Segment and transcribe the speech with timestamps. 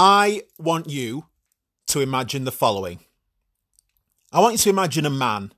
[0.00, 1.24] I want you
[1.88, 3.00] to imagine the following.
[4.32, 5.52] I want you to imagine a man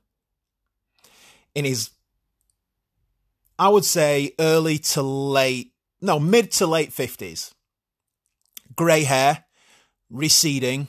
[1.53, 1.91] in his,
[3.59, 7.53] I would say, early to late, no, mid to late 50s.
[8.75, 9.45] Grey hair,
[10.09, 10.87] receding,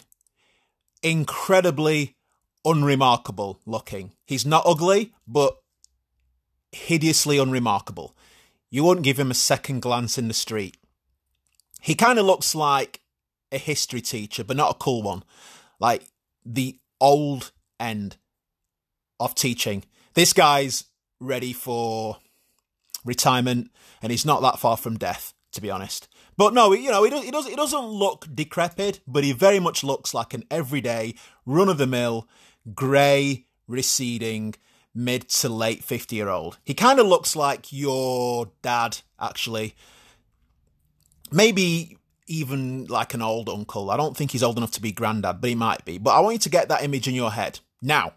[1.02, 2.16] incredibly
[2.64, 4.12] unremarkable looking.
[4.24, 5.58] He's not ugly, but
[6.70, 8.16] hideously unremarkable.
[8.70, 10.78] You wouldn't give him a second glance in the street.
[11.82, 13.01] He kind of looks like
[13.52, 15.22] a history teacher, but not a cool one.
[15.78, 16.06] Like
[16.44, 18.16] the old end
[19.20, 19.84] of teaching.
[20.14, 20.84] This guy's
[21.20, 22.18] ready for
[23.04, 23.70] retirement
[24.02, 26.08] and he's not that far from death, to be honest.
[26.36, 29.60] But no, you know, he, does, he, does, he doesn't look decrepit, but he very
[29.60, 32.28] much looks like an everyday, run of the mill,
[32.74, 34.54] grey, receding,
[34.94, 36.58] mid to late 50 year old.
[36.64, 39.74] He kind of looks like your dad, actually.
[41.30, 41.96] Maybe
[42.26, 43.90] even like an old uncle.
[43.90, 45.98] I don't think he's old enough to be granddad, but he might be.
[45.98, 47.60] But I want you to get that image in your head.
[47.80, 48.14] Now,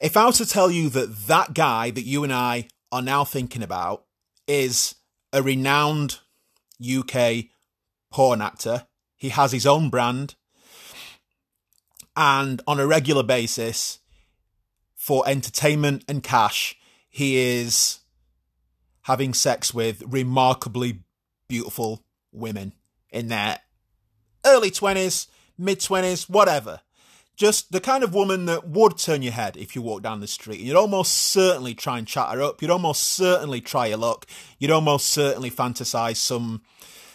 [0.00, 3.24] if I was to tell you that that guy that you and I are now
[3.24, 4.04] thinking about
[4.46, 4.96] is
[5.32, 6.18] a renowned
[6.82, 7.44] UK
[8.10, 10.34] porn actor, he has his own brand,
[12.16, 13.98] and on a regular basis,
[14.96, 16.76] for entertainment and cash,
[17.08, 18.00] he is
[19.02, 21.00] having sex with remarkably
[21.48, 22.72] beautiful women
[23.10, 23.60] in their
[24.44, 25.26] early 20s,
[25.58, 26.80] mid 20s, whatever.
[27.36, 30.26] Just the kind of woman that would turn your head if you walked down the
[30.26, 30.60] street.
[30.60, 32.60] You'd almost certainly try and chat her up.
[32.60, 34.26] You'd almost certainly try your luck.
[34.58, 36.62] You'd almost certainly fantasize some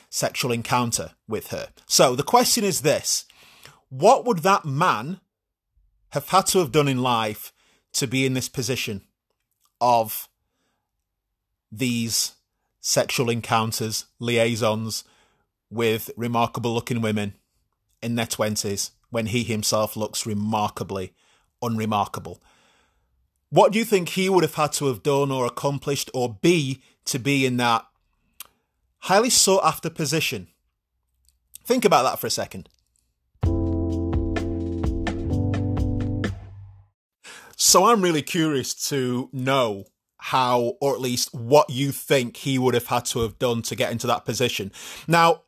[0.09, 1.69] sexual encounter with her.
[1.85, 3.25] So the question is this
[3.89, 5.19] What would that man
[6.09, 7.53] have had to have done in life
[7.93, 9.01] to be in this position
[9.79, 10.27] of
[11.71, 12.33] these
[12.87, 15.03] sexual encounters, liaisons
[15.71, 17.33] with remarkable looking women
[18.03, 21.11] in their 20s when he himself looks remarkably
[21.63, 22.39] unremarkable.
[23.49, 26.83] What do you think he would have had to have done or accomplished or be
[27.05, 27.87] to be in that
[28.99, 30.49] highly sought after position?
[31.63, 32.69] Think about that for a second.
[37.57, 39.85] So I'm really curious to know
[40.25, 43.75] how, or at least what you think he would have had to have done to
[43.75, 44.71] get into that position.
[45.07, 45.43] Now,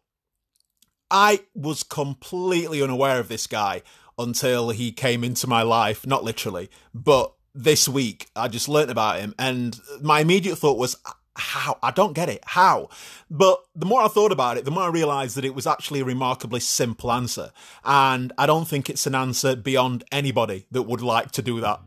[1.10, 3.82] I was completely unaware of this guy
[4.20, 9.20] until he came into my life, not literally, but this week I just learnt about
[9.20, 10.96] him and my immediate thought was
[11.36, 11.80] how?
[11.82, 12.44] I don't get it.
[12.46, 12.90] How?
[13.32, 16.02] But the more I thought about it the more I realized that it was actually
[16.02, 17.52] a remarkably simple answer
[17.84, 21.80] and I don't think it's an answer beyond anybody that would like to do that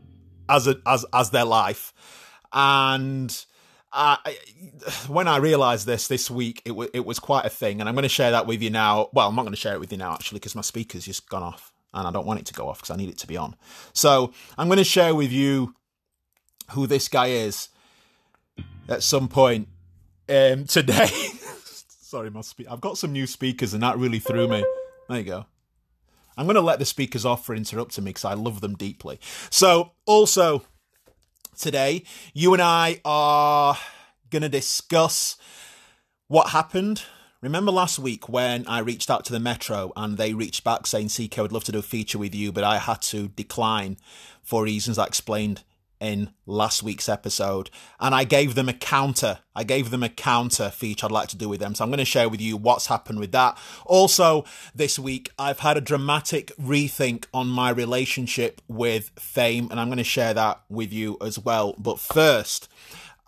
[0.48, 1.94] as a, as as their life
[2.52, 3.44] and
[3.92, 4.36] I,
[5.08, 7.94] when I realised this this week, it, w- it was quite a thing, and I'm
[7.94, 9.08] going to share that with you now.
[9.12, 11.28] Well, I'm not going to share it with you now, actually, because my speaker's just
[11.28, 13.26] gone off, and I don't want it to go off because I need it to
[13.26, 13.56] be on.
[13.92, 15.74] So I'm going to share with you
[16.70, 17.68] who this guy is
[18.88, 19.68] at some point
[20.28, 21.06] um, today.
[22.02, 24.64] Sorry, my spe- I've got some new speakers, and that really threw me.
[25.08, 25.46] There you go.
[26.36, 29.20] I'm going to let the speakers off for interrupting me because I love them deeply.
[29.50, 30.64] So, also,
[31.60, 32.02] today,
[32.34, 33.76] you and I are
[34.30, 35.36] going to discuss
[36.28, 37.02] what happened.
[37.40, 41.08] Remember last week when I reached out to the Metro and they reached back saying,
[41.08, 43.96] CK, I would love to do a feature with you, but I had to decline
[44.42, 45.62] for reasons I explained
[46.00, 47.70] in last week's episode.
[48.00, 49.40] And I gave them a counter.
[49.54, 51.74] I gave them a counter feature I'd like to do with them.
[51.74, 53.58] So I'm going to share with you what's happened with that.
[53.84, 54.44] Also,
[54.74, 59.98] this week, I've had a dramatic rethink on my relationship with fame, and I'm going
[59.98, 61.74] to share that with you as well.
[61.78, 62.68] But first,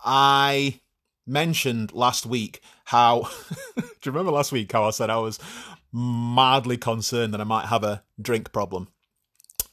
[0.05, 0.81] I
[1.27, 3.29] mentioned last week how.
[3.77, 5.39] do you remember last week how I said I was
[5.93, 8.89] madly concerned that I might have a drink problem?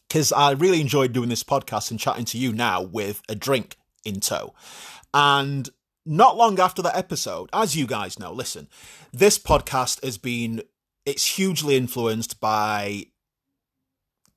[0.10, 3.78] Because I really enjoyed doing this podcast and chatting to you now with a drink
[4.04, 4.56] in tow.
[5.14, 5.70] And
[6.06, 8.68] not long after that episode, as you guys know, listen,
[9.14, 10.64] this podcast has been
[11.06, 13.06] it's hugely influenced by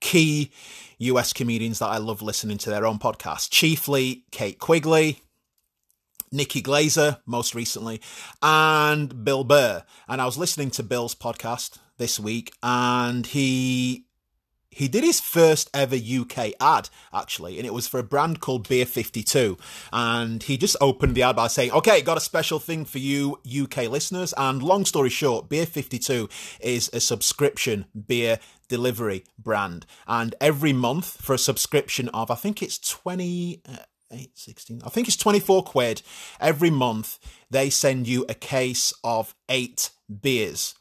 [0.00, 0.50] key
[0.98, 5.22] US comedians that I love listening to their own podcast, chiefly Kate Quigley,
[6.30, 8.00] Nikki Glazer, most recently,
[8.42, 9.84] and Bill Burr.
[10.08, 14.06] And I was listening to Bill's podcast this week, and he
[14.72, 18.68] he did his first ever UK ad actually, and it was for a brand called
[18.68, 19.58] Beer 52.
[19.92, 23.38] And he just opened the ad by saying, Okay, got a special thing for you
[23.46, 24.32] UK listeners.
[24.36, 26.28] And long story short, Beer 52
[26.60, 28.38] is a subscription beer
[28.68, 29.84] delivery brand.
[30.06, 33.62] And every month for a subscription of, I think it's 20.
[33.68, 33.76] Uh,
[34.14, 36.02] 8, 16, I think it's 24 quid
[36.38, 37.18] every month.
[37.50, 39.88] They send you a case of eight
[40.20, 40.74] beers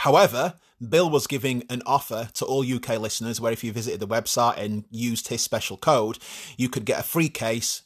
[0.00, 0.54] However,
[0.86, 4.58] Bill was giving an offer to all UK listeners where if you visited the website
[4.58, 6.18] and used his special code,
[6.56, 7.82] you could get a free case.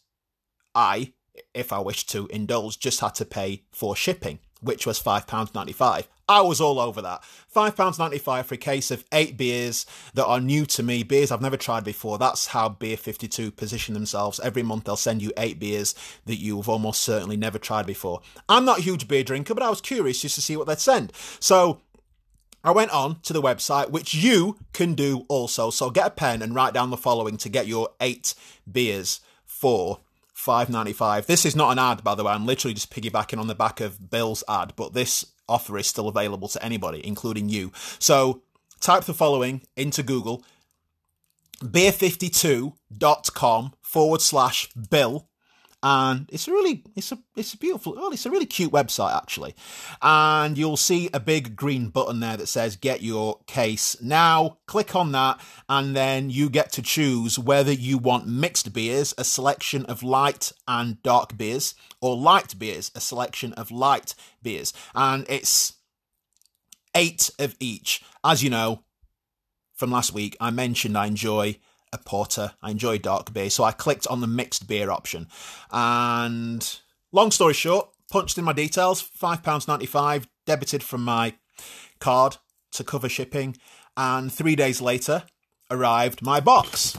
[0.74, 1.12] I,
[1.52, 6.06] if I wished to indulge, just had to pay for shipping, which was £5.95.
[6.28, 7.22] I was all over that.
[7.54, 11.56] £5.95 for a case of eight beers that are new to me, beers I've never
[11.56, 12.16] tried before.
[12.16, 14.40] That's how Beer 52 position themselves.
[14.40, 15.94] Every month they'll send you eight beers
[16.24, 18.22] that you've almost certainly never tried before.
[18.48, 20.78] I'm not a huge beer drinker, but I was curious just to see what they'd
[20.78, 21.12] send.
[21.40, 21.82] So
[22.64, 25.70] I went on to the website, which you can do also.
[25.70, 28.34] So get a pen and write down the following to get your eight
[28.70, 30.00] beers for
[30.32, 31.26] five ninety five.
[31.26, 32.32] This is not an ad, by the way.
[32.32, 36.08] I'm literally just piggybacking on the back of Bill's ad, but this offer is still
[36.08, 37.70] available to anybody, including you.
[37.98, 38.42] So
[38.80, 40.42] type the following into Google
[41.62, 45.28] beer52.com forward slash bill
[45.84, 49.14] and it's a really it's a it's a beautiful well it's a really cute website
[49.14, 49.54] actually.
[50.00, 54.56] And you'll see a big green button there that says get your case now.
[54.66, 55.38] Click on that
[55.68, 60.52] and then you get to choose whether you want mixed beers a selection of light
[60.66, 64.72] and dark beers or light beers a selection of light beers.
[64.94, 65.74] And it's
[66.94, 68.02] eight of each.
[68.24, 68.82] As you know
[69.74, 71.58] from last week i mentioned i enjoy
[71.94, 72.52] a porter.
[72.60, 75.28] I enjoy dark beer, so I clicked on the mixed beer option.
[75.70, 76.78] And
[77.12, 81.34] long story short, punched in my details, £5.95 debited from my
[82.00, 82.36] card
[82.72, 83.56] to cover shipping,
[83.96, 85.24] and three days later
[85.70, 86.98] arrived my box.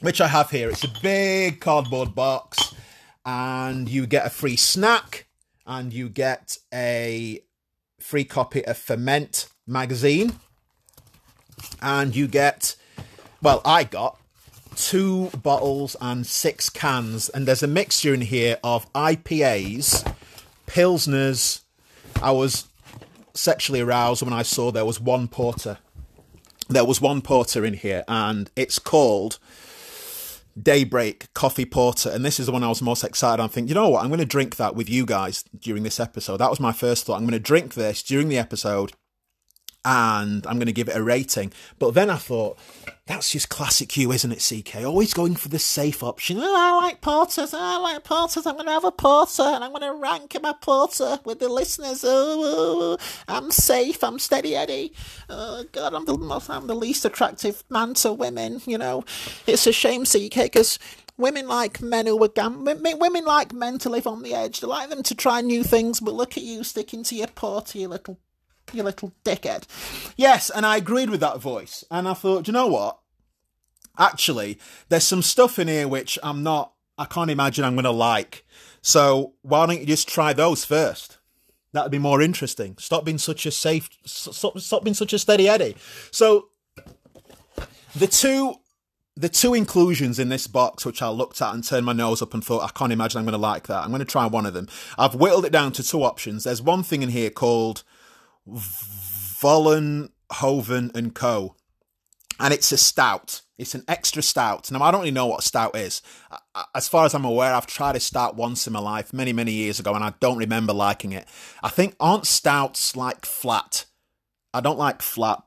[0.00, 0.70] Which I have here.
[0.70, 2.74] It's a big cardboard box,
[3.24, 5.26] and you get a free snack,
[5.66, 7.40] and you get a
[8.00, 10.38] free copy of Ferment magazine
[11.82, 12.76] and you get,
[13.42, 14.18] well, I got
[14.76, 20.14] two bottles and six cans, and there's a mixture in here of IPAs,
[20.66, 21.62] Pilsners.
[22.22, 22.66] I was
[23.34, 25.78] sexually aroused when I saw there was one porter.
[26.68, 29.38] There was one porter in here, and it's called
[30.60, 32.10] Daybreak Coffee Porter.
[32.10, 33.42] And this is the one I was most excited.
[33.42, 34.02] I'm thinking, you know what?
[34.02, 36.38] I'm going to drink that with you guys during this episode.
[36.38, 37.16] That was my first thought.
[37.16, 38.92] I'm going to drink this during the episode
[39.86, 41.52] and I'm going to give it a rating.
[41.78, 42.58] But then I thought,
[43.06, 44.84] that's just classic you, isn't it, CK?
[44.84, 46.38] Always going for the safe option.
[46.40, 47.54] Oh, I like porters.
[47.54, 48.46] Oh, I like porters.
[48.46, 51.48] I'm going to have a porter and I'm going to rank my porter with the
[51.48, 52.02] listeners.
[52.04, 54.02] Oh, oh, oh, I'm safe.
[54.02, 54.92] I'm steady Eddie.
[55.30, 58.60] Oh, God, I'm the, most, I'm the least attractive man to women.
[58.66, 59.04] You know,
[59.46, 60.80] it's a shame, CK, because
[61.16, 64.60] women like men who are gam- women like men to live on the edge.
[64.60, 67.78] They like them to try new things, but look at you sticking to your porter,
[67.86, 68.18] little
[68.72, 69.64] you little dickhead.
[70.16, 71.84] Yes, and I agreed with that voice.
[71.90, 72.98] And I thought, you know what?
[73.98, 74.58] Actually,
[74.88, 78.44] there's some stuff in here which I'm not, I can't imagine I'm going to like.
[78.82, 81.18] So why don't you just try those first?
[81.72, 82.76] That'd be more interesting.
[82.78, 85.76] Stop being such a safe, stop, stop being such a steady Eddie.
[86.10, 86.48] So
[87.94, 88.56] the two
[89.18, 92.34] the two inclusions in this box, which I looked at and turned my nose up
[92.34, 93.82] and thought, I can't imagine I'm going to like that.
[93.82, 94.68] I'm going to try one of them.
[94.98, 96.44] I've whittled it down to two options.
[96.44, 97.82] There's one thing in here called
[98.48, 100.10] Vollenhoven
[100.94, 101.56] and Co.
[102.38, 103.42] And it's a stout.
[103.58, 104.70] It's an extra stout.
[104.70, 106.02] Now, I don't really know what stout is.
[106.74, 109.52] As far as I'm aware, I've tried a stout once in my life, many, many
[109.52, 111.26] years ago, and I don't remember liking it.
[111.62, 113.86] I think, aren't stouts like flat?
[114.52, 115.42] I don't like flat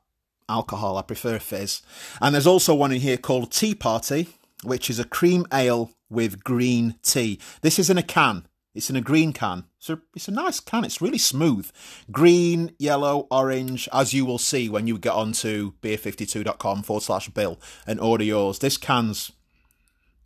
[0.47, 0.97] alcohol.
[0.97, 1.83] I prefer fizz.
[2.19, 4.29] And there's also one in here called Tea Party,
[4.63, 7.39] which is a cream ale with green tea.
[7.61, 8.47] This is in a can.
[8.75, 9.65] It's in a green can.
[9.79, 10.85] So it's a nice can.
[10.85, 11.71] It's really smooth.
[12.11, 17.59] Green, yellow, orange, as you will see when you get onto beer52.com forward slash bill
[17.87, 18.59] and order yours.
[18.59, 19.31] This can's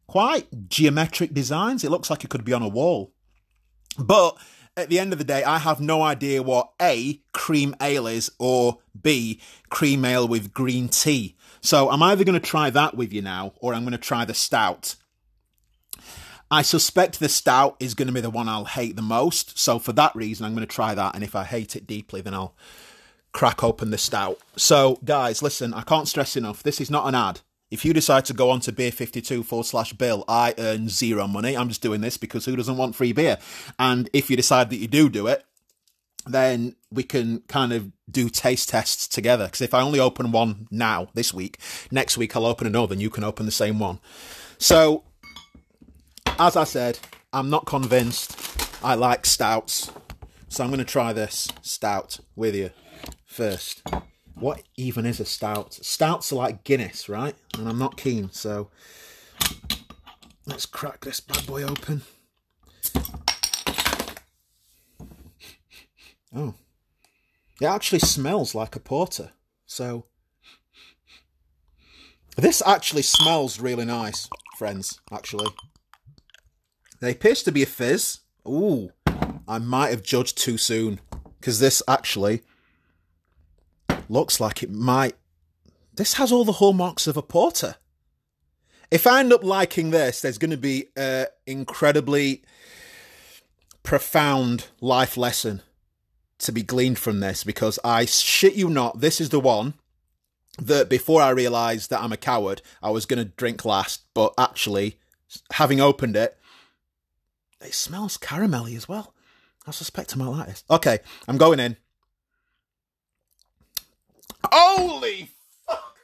[0.08, 1.84] quite geometric designs.
[1.84, 3.14] It looks like it could be on a wall.
[3.98, 4.38] But
[4.76, 8.32] at the end of the day, I have no idea what A, cream ale is,
[8.40, 11.36] or B, cream ale with green tea.
[11.62, 14.26] So I'm either going to try that with you now, or I'm going to try
[14.26, 14.96] the stout.
[16.54, 19.58] I suspect the stout is going to be the one I'll hate the most.
[19.58, 21.16] So for that reason, I'm going to try that.
[21.16, 22.54] And if I hate it deeply, then I'll
[23.32, 24.38] crack open the stout.
[24.56, 26.62] So guys, listen, I can't stress enough.
[26.62, 27.40] This is not an ad.
[27.72, 31.58] If you decide to go on to beer52 forward slash bill, I earn zero money.
[31.58, 33.40] I'm just doing this because who doesn't want free beer?
[33.80, 35.44] And if you decide that you do do it,
[36.28, 39.46] then we can kind of do taste tests together.
[39.46, 41.58] Because if I only open one now, this week,
[41.90, 43.98] next week I'll open another and you can open the same one.
[44.60, 45.04] So
[46.40, 47.00] as I said,
[47.32, 48.38] I'm not convinced
[48.84, 49.92] I like stouts.
[50.50, 52.72] So I'm going to try this stout with you
[53.26, 53.82] first.
[54.36, 55.74] What even is a stout?
[55.74, 57.36] Stouts are like Guinness, right?
[57.58, 58.70] And I'm not keen, so
[60.46, 62.02] let's crack this bad boy open.
[66.36, 66.56] Oh.
[67.62, 69.32] It actually smells like a porter.
[69.66, 70.06] So.
[72.36, 75.48] This actually smells really nice, friends, actually.
[77.04, 78.22] They appears to be a fizz.
[78.48, 78.94] Ooh,
[79.46, 81.02] I might have judged too soon.
[81.38, 82.44] Because this actually
[84.08, 85.18] looks like it might.
[85.94, 87.76] This has all the hallmarks of a porter.
[88.90, 92.42] If I end up liking this, there's going to be an incredibly
[93.84, 95.62] profound life lesson
[96.38, 99.74] to be gleaned from this because I shit you not, this is the one
[100.58, 104.04] that before I realised that I'm a coward, I was going to drink last.
[104.14, 105.00] But actually,
[105.52, 106.38] having opened it,
[107.66, 109.14] it smells caramelly as well.
[109.66, 110.64] I suspect I might like this.
[110.70, 111.78] Okay, I'm going in.
[114.52, 115.30] Holy
[115.66, 115.98] fuck!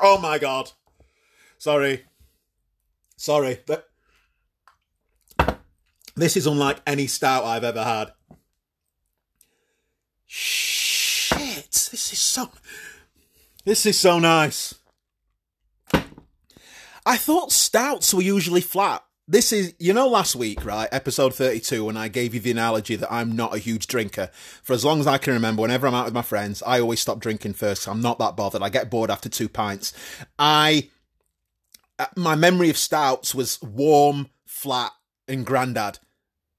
[0.00, 0.70] Oh my god.
[1.58, 2.04] Sorry.
[3.16, 3.58] Sorry.
[6.14, 8.12] This is unlike any stout I've ever had.
[10.26, 11.70] Shit.
[11.70, 12.50] This is so.
[13.64, 14.74] This is so nice.
[17.04, 21.84] I thought stouts were usually flat this is you know last week right episode 32
[21.84, 24.30] when i gave you the analogy that i'm not a huge drinker.
[24.62, 27.00] For as long as i can remember whenever i'm out with my friends i always
[27.00, 28.62] stop drinking first i'm not that bothered.
[28.62, 29.92] I get bored after two pints.
[30.38, 30.90] I
[31.98, 34.92] uh, my memory of stouts was warm flat
[35.26, 35.98] and grandad.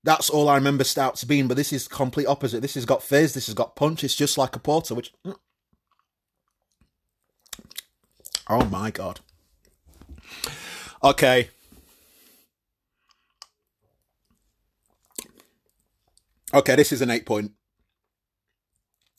[0.03, 2.61] That's all i remember stouts being but this is complete opposite.
[2.61, 5.35] This has got fizz this has got punch it's just like a porter which mm.
[8.49, 9.21] oh my god.
[11.01, 11.49] Okay
[16.57, 17.51] Okay, this is an 8 point.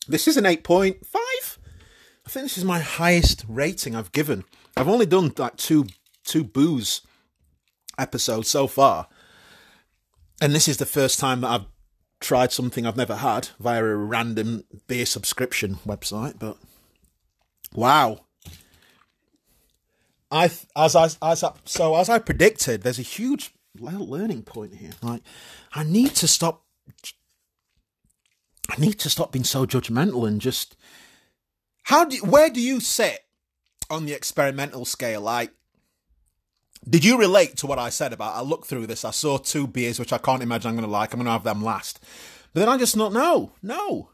[0.09, 0.97] This is an 8.5.
[1.15, 4.43] I think this is my highest rating I've given.
[4.75, 5.87] I've only done like two
[6.25, 7.01] two booze
[7.97, 9.07] episodes so far.
[10.41, 11.65] And this is the first time that I've
[12.19, 16.57] tried something I've never had via a random beer subscription website, but
[17.73, 18.25] wow.
[20.29, 24.91] I as I as I, so as I predicted, there's a huge learning point here.
[25.01, 25.21] Like
[25.73, 26.65] I need to stop
[28.69, 30.75] I need to stop being so judgmental and just
[31.83, 33.19] how do where do you sit
[33.89, 35.21] on the experimental scale?
[35.21, 35.51] Like,
[36.87, 38.35] did you relate to what I said about?
[38.35, 39.03] I looked through this.
[39.03, 41.13] I saw two beers which I can't imagine I'm going to like.
[41.13, 41.99] I'm going to have them last.
[42.53, 44.09] But then I just thought, no, no.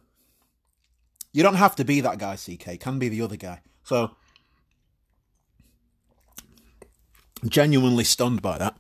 [1.34, 2.80] You don't have to be that guy, CK.
[2.80, 3.62] Can be the other guy.
[3.84, 4.16] So,
[7.46, 8.78] genuinely stunned by that.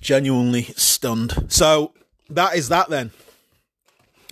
[0.00, 1.46] Genuinely stunned.
[1.48, 1.92] So
[2.30, 3.12] that is that then.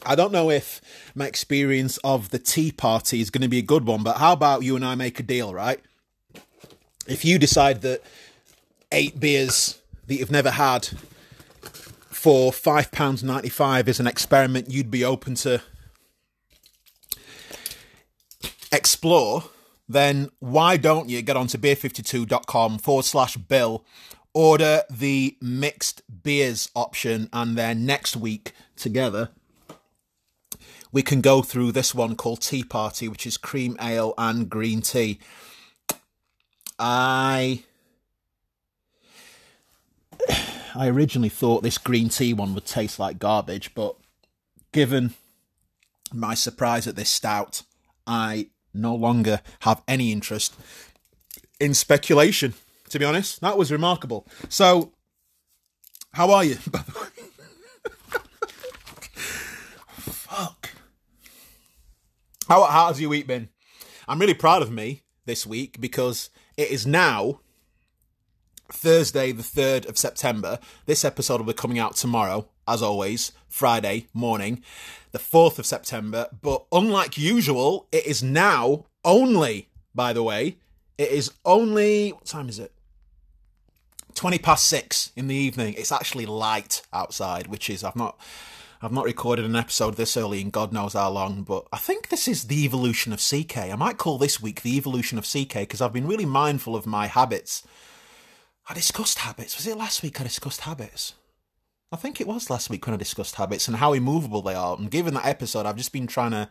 [0.04, 0.80] I don't know if
[1.14, 4.32] my experience of the tea party is going to be a good one, but how
[4.32, 5.80] about you and I make a deal, right?
[7.06, 8.02] If you decide that
[8.92, 10.86] eight beers that you've never had
[12.08, 15.62] for £5.95 is an experiment you'd be open to
[18.72, 19.44] explore,
[19.88, 23.84] then why don't you get onto beer52.com forward slash bill,
[24.32, 29.30] order the mixed beers option, and then next week together
[30.92, 34.82] we can go through this one called Tea Party, which is cream ale and green
[34.82, 35.18] tea.
[36.78, 37.62] I
[40.74, 43.96] I originally thought this green tea one would taste like garbage, but
[44.72, 45.14] given
[46.12, 47.62] my surprise at this stout,
[48.06, 50.54] I no longer have any interest
[51.58, 52.54] in speculation.
[52.90, 54.26] To be honest, that was remarkable.
[54.48, 54.92] So,
[56.14, 56.56] how are you?
[56.70, 57.19] By the way,
[62.50, 63.48] How, how has your week been?
[64.08, 67.38] I'm really proud of me this week because it is now
[68.72, 70.58] Thursday, the 3rd of September.
[70.84, 74.64] This episode will be coming out tomorrow, as always, Friday morning,
[75.12, 76.26] the 4th of September.
[76.42, 80.56] But unlike usual, it is now only, by the way,
[80.98, 82.72] it is only, what time is it?
[84.14, 85.74] 20 past six in the evening.
[85.74, 88.18] It's actually light outside, which is, I've not
[88.82, 92.08] I've not recorded an episode this early in God knows how long, but I think
[92.08, 93.58] this is the evolution of CK.
[93.58, 96.86] I might call this week the evolution of CK because I've been really mindful of
[96.86, 97.62] my habits.
[98.70, 99.58] I discussed habits.
[99.58, 101.12] Was it last week I discussed habits?
[101.92, 104.78] I think it was last week when I discussed habits and how immovable they are.
[104.78, 106.48] And given that episode, I've just been trying to,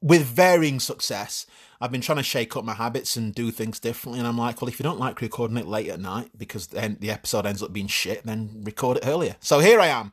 [0.00, 1.46] with varying success,
[1.80, 4.18] I've been trying to shake up my habits and do things differently.
[4.18, 6.96] And I'm like, well, if you don't like recording it late at night because then
[6.98, 9.36] the episode ends up being shit, then record it earlier.
[9.38, 10.12] So here I am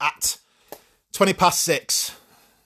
[0.00, 0.38] at
[1.12, 2.16] 20 past six,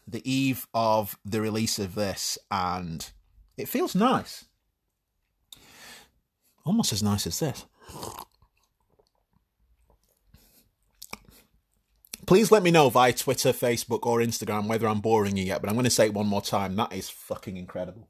[0.06, 3.10] the eve of the release of this, and
[3.56, 4.44] it feels nice.
[6.64, 7.64] Almost as nice as this.
[12.26, 15.68] Please let me know via Twitter, Facebook, or Instagram whether I'm boring you yet, but
[15.68, 16.76] I'm going to say it one more time.
[16.76, 18.08] That is fucking incredible.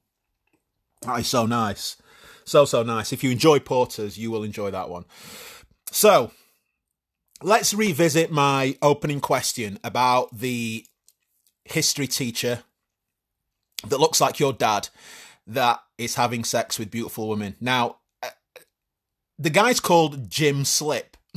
[1.03, 1.97] That is so nice.
[2.45, 3.13] So, so nice.
[3.13, 5.05] If you enjoy porters, you will enjoy that one.
[5.91, 6.33] So,
[7.43, 10.87] let's revisit my opening question about the
[11.65, 12.63] history teacher
[13.87, 14.89] that looks like your dad
[15.47, 17.57] that is having sex with beautiful women.
[17.61, 18.29] Now, uh,
[19.39, 21.17] the guy's called Jim Slip.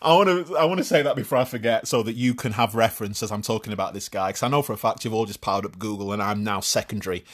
[0.00, 2.52] I want to I want to say that before I forget, so that you can
[2.52, 5.14] have reference as I'm talking about this guy, because I know for a fact you've
[5.14, 7.24] all just powered up Google, and I'm now secondary.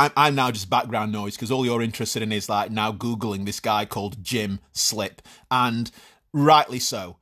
[0.00, 3.44] I'm, I'm now just background noise because all you're interested in is like now googling
[3.44, 5.90] this guy called Jim Slip, and
[6.32, 7.18] rightly so.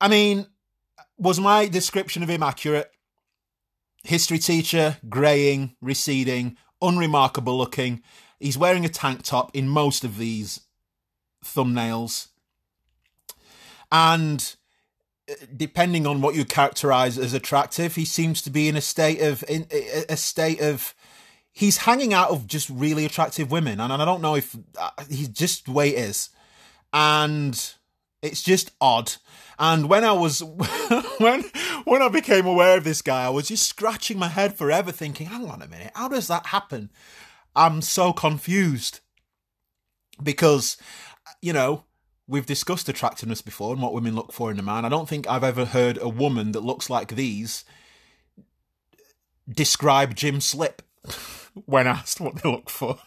[0.00, 0.46] I mean,
[1.18, 2.92] was my description of him accurate?
[4.04, 8.02] History teacher, greying, receding, unremarkable looking.
[8.38, 10.60] He's wearing a tank top in most of these
[11.44, 12.28] thumbnails.
[13.90, 14.54] And
[15.28, 19.20] uh, depending on what you characterize as attractive, he seems to be in a state
[19.20, 19.66] of in
[20.08, 20.94] a state of
[21.56, 25.28] he's hanging out of just really attractive women, and I don't know if uh, he's
[25.28, 26.28] just the way it is,
[26.92, 27.74] and
[28.20, 29.14] it's just odd.
[29.58, 30.42] And when I was
[31.18, 31.44] when
[31.84, 35.28] when I became aware of this guy, I was just scratching my head forever, thinking,
[35.28, 36.90] "Hang on a minute, how does that happen?"
[37.56, 39.00] I'm so confused
[40.22, 40.76] because
[41.40, 41.84] you know
[42.28, 44.84] we've discussed attractiveness before and what women look for in a man.
[44.84, 47.64] I don't think I've ever heard a woman that looks like these
[49.48, 50.82] describe Jim Slip
[51.64, 52.98] when asked what they look for.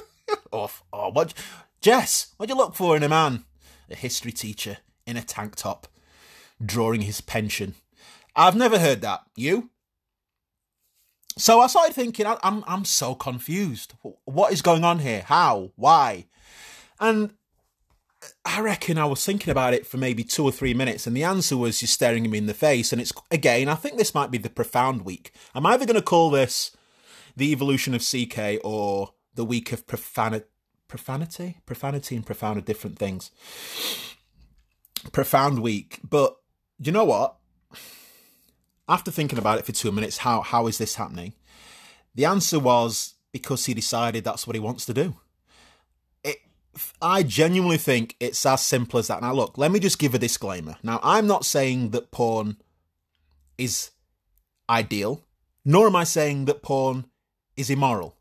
[0.52, 1.34] oh, oh, what,
[1.80, 3.44] Jess, what do you look for in a man?
[3.90, 5.86] A history teacher in a tank top,
[6.64, 7.74] drawing his pension.
[8.34, 9.22] I've never heard that.
[9.36, 9.70] You?
[11.38, 13.94] So I started thinking, I'm I'm so confused.
[14.24, 15.22] What is going on here?
[15.26, 15.72] How?
[15.76, 16.26] Why?
[16.98, 17.34] And
[18.44, 21.24] I reckon I was thinking about it for maybe two or three minutes, and the
[21.24, 22.92] answer was just staring me in the face.
[22.92, 25.32] And it's again, I think this might be the profound week.
[25.54, 26.74] I'm either going to call this
[27.36, 30.46] the evolution of CK or the week of profanity.
[30.88, 33.32] Profanity, profanity, and profound are different things.
[35.10, 36.36] Profound week, but
[36.78, 37.36] you know what?
[38.88, 41.34] After thinking about it for two minutes, how how is this happening?
[42.14, 45.16] The answer was because he decided that's what he wants to do.
[46.22, 46.38] It,
[47.02, 49.22] I genuinely think it's as simple as that.
[49.22, 50.76] Now, look, let me just give a disclaimer.
[50.84, 52.56] Now, I'm not saying that porn
[53.58, 53.90] is
[54.70, 55.24] ideal,
[55.64, 57.06] nor am I saying that porn
[57.56, 58.16] is immoral.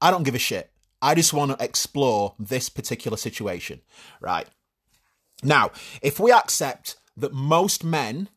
[0.00, 0.70] I don't give a shit.
[1.00, 3.80] I just want to explore this particular situation,
[4.20, 4.48] right?
[5.42, 5.70] Now,
[6.02, 8.28] if we accept that most men,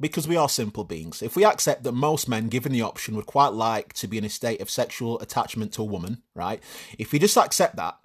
[0.00, 3.26] because we are simple beings, if we accept that most men, given the option, would
[3.26, 6.62] quite like to be in a state of sexual attachment to a woman, right?
[6.98, 7.96] If we just accept that,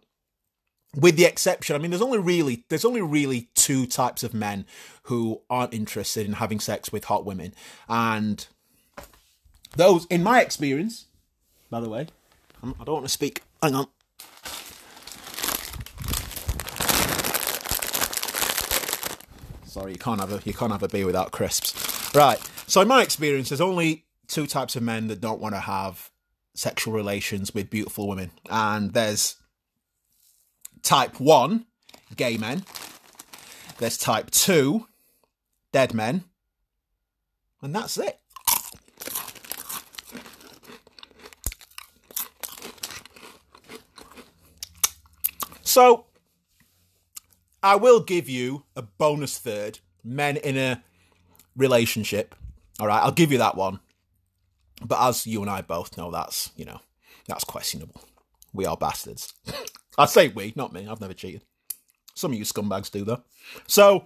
[0.96, 4.66] with the exception, I mean, there's only really there's only really two types of men
[5.04, 7.54] who aren't interested in having sex with hot women,
[7.88, 8.46] and
[9.76, 11.08] those, in my experience,
[11.72, 12.06] by the way.
[12.62, 13.42] Um, I don't want to speak.
[13.64, 13.88] Hang on.
[19.66, 22.14] Sorry, you can't have a you can't have a beer without crisps.
[22.14, 22.38] Right.
[22.68, 26.12] So in my experience, there's only two types of men that don't want to have
[26.54, 29.38] sexual relations with beautiful women, and there's
[30.84, 31.66] type one,
[32.16, 32.66] gay men.
[33.78, 34.88] There's type two,
[35.72, 36.26] dead men,
[37.62, 38.21] and that's it.
[45.72, 46.04] So,
[47.64, 50.84] I will give you a bonus third men in a
[51.56, 52.36] relationship.
[52.78, 53.80] All right, I'll give you that one.
[54.84, 56.82] But as you and I both know, that's, you know,
[57.26, 58.04] that's questionable.
[58.52, 59.34] We are bastards.
[59.98, 60.88] I say we, not me.
[60.90, 61.44] I've never cheated.
[62.16, 63.24] Some of you scumbags do, though.
[63.66, 64.04] So,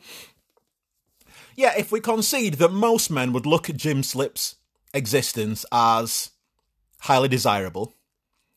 [1.55, 4.57] yeah, if we concede that most men would look at Jim Slip's
[4.93, 6.29] existence as
[6.99, 7.95] highly desirable,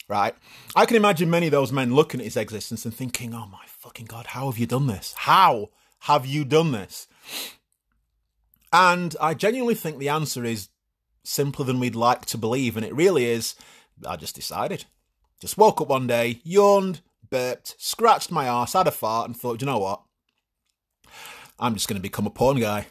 [0.09, 0.35] right?
[0.75, 3.65] I can imagine many of those men looking at his existence and thinking, oh my
[3.67, 5.15] fucking God, how have you done this?
[5.17, 7.07] How have you done this?
[8.73, 10.69] And I genuinely think the answer is
[11.25, 12.77] simpler than we'd like to believe.
[12.77, 13.55] And it really is,
[14.07, 14.87] I just decided.
[15.41, 19.59] Just woke up one day, yawned, burped, scratched my ass, had a fart, and thought,
[19.59, 20.03] Do you know what?
[21.59, 22.87] I'm just going to become a porn guy.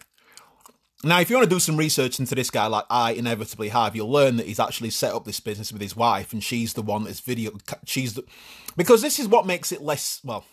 [1.03, 3.95] Now, if you want to do some research into this guy, like I inevitably have,
[3.95, 6.81] you'll learn that he's actually set up this business with his wife, and she's the
[6.81, 7.51] one that's video.
[7.85, 8.23] She's the
[8.75, 10.19] because this is what makes it less.
[10.23, 10.43] Well,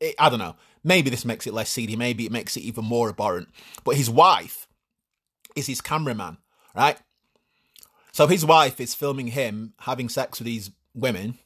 [0.00, 0.56] it, I don't know.
[0.84, 1.96] Maybe this makes it less seedy.
[1.96, 3.48] Maybe it makes it even more abhorrent.
[3.84, 4.66] But his wife
[5.56, 6.38] is his cameraman,
[6.74, 6.98] right?
[8.12, 11.38] So his wife is filming him having sex with these women,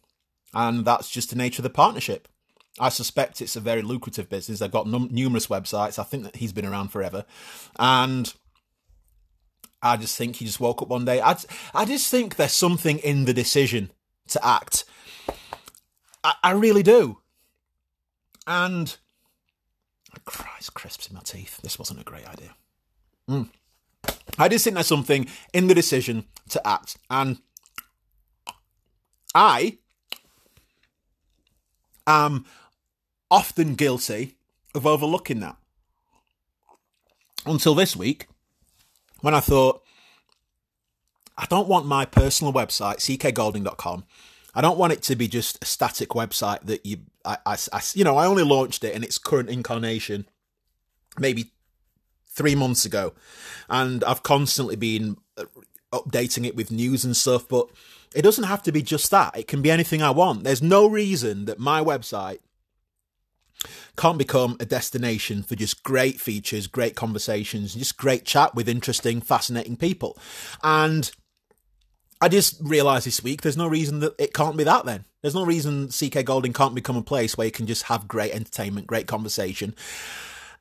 [0.52, 2.28] and that's just the nature of the partnership.
[2.78, 4.58] I suspect it's a very lucrative business.
[4.58, 5.98] They've got num- numerous websites.
[5.98, 7.24] I think that he's been around forever.
[7.78, 8.32] And
[9.82, 11.20] I just think he just woke up one day.
[11.20, 11.36] I,
[11.74, 13.90] I just think there's something in the decision
[14.28, 14.84] to act.
[16.24, 17.18] I, I really do.
[18.46, 18.96] And
[20.24, 21.60] Christ, crisps in my teeth.
[21.62, 22.54] This wasn't a great idea.
[23.28, 23.50] Mm.
[24.38, 26.96] I just think there's something in the decision to act.
[27.10, 27.38] And
[29.34, 29.78] I
[32.06, 32.44] am
[33.32, 34.36] often guilty
[34.74, 35.56] of overlooking that.
[37.46, 38.28] Until this week,
[39.22, 39.82] when I thought,
[41.36, 44.04] I don't want my personal website, ckgolding.com,
[44.54, 47.80] I don't want it to be just a static website that you, I, I, I,
[47.94, 50.26] you know, I only launched it in its current incarnation
[51.18, 51.52] maybe
[52.28, 53.14] three months ago,
[53.70, 55.44] and I've constantly been uh,
[55.90, 57.68] updating it with news and stuff, but
[58.14, 59.36] it doesn't have to be just that.
[59.38, 60.44] It can be anything I want.
[60.44, 62.40] There's no reason that my website
[63.96, 69.20] can't become a destination for just great features, great conversations, just great chat with interesting,
[69.20, 70.18] fascinating people.
[70.62, 71.10] And
[72.20, 75.04] I just realised this week there's no reason that it can't be that then.
[75.20, 78.32] There's no reason CK Golding can't become a place where you can just have great
[78.32, 79.74] entertainment, great conversation.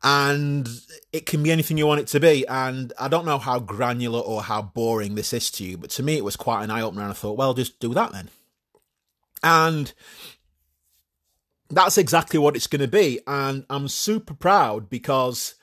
[0.04, 0.68] And
[1.14, 2.48] it can be anything you want it to be.
[2.48, 6.04] And I don't know how granular or how boring this is to you, but to
[6.04, 7.04] me it was quite an eye opener.
[7.04, 8.30] And I thought, well, just do that then.
[9.44, 9.94] And
[11.72, 13.20] that's exactly what it's going to be.
[13.28, 15.56] And I'm super proud because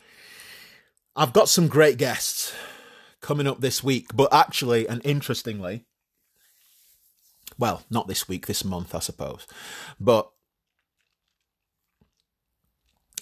[1.14, 2.54] I've got some great guests
[3.20, 4.14] coming up this week.
[4.14, 5.84] But actually, and interestingly,
[7.58, 9.46] well, not this week, this month, I suppose.
[10.00, 10.30] But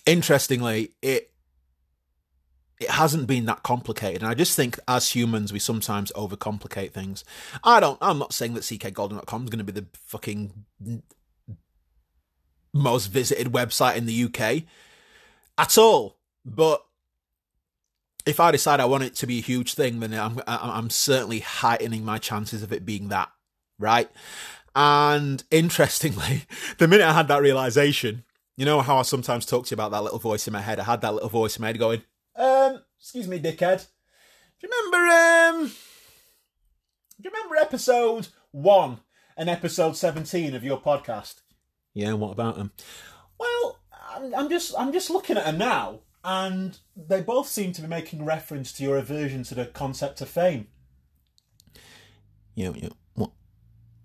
[0.05, 1.31] interestingly, it
[2.79, 4.23] it hasn't been that complicated.
[4.23, 7.25] And I just think as humans, we sometimes overcomplicate things.
[7.65, 10.65] I don't, I'm not saying that ckgolding.com is going to be the fucking
[12.77, 14.65] most visited website in the UK
[15.59, 16.19] at all.
[16.45, 16.85] But
[18.25, 21.41] if I decide I want it to be a huge thing, then I'm, I'm certainly
[21.41, 23.31] heightening my chances of it being that
[23.79, 24.11] right?
[24.75, 26.45] And interestingly,
[26.79, 28.25] the minute I had that realization,
[28.57, 30.81] you know how I sometimes talk to you about that little voice in my head?
[30.81, 32.03] I had that little voice in my head going,
[32.37, 33.87] um, excuse me, dickhead.
[34.61, 35.67] Do you remember, um,
[37.21, 39.01] do you remember episode one
[39.37, 41.41] and episode 17 of your podcast?
[41.97, 42.73] Yeah, and what about them?
[43.41, 43.79] Well,
[44.15, 47.89] I'm, I'm just, I'm just looking at them now, and they both seem to be
[47.89, 50.67] making reference to your aversion to the concept of fame.
[52.55, 52.91] Yeah, yeah.
[53.15, 53.31] What?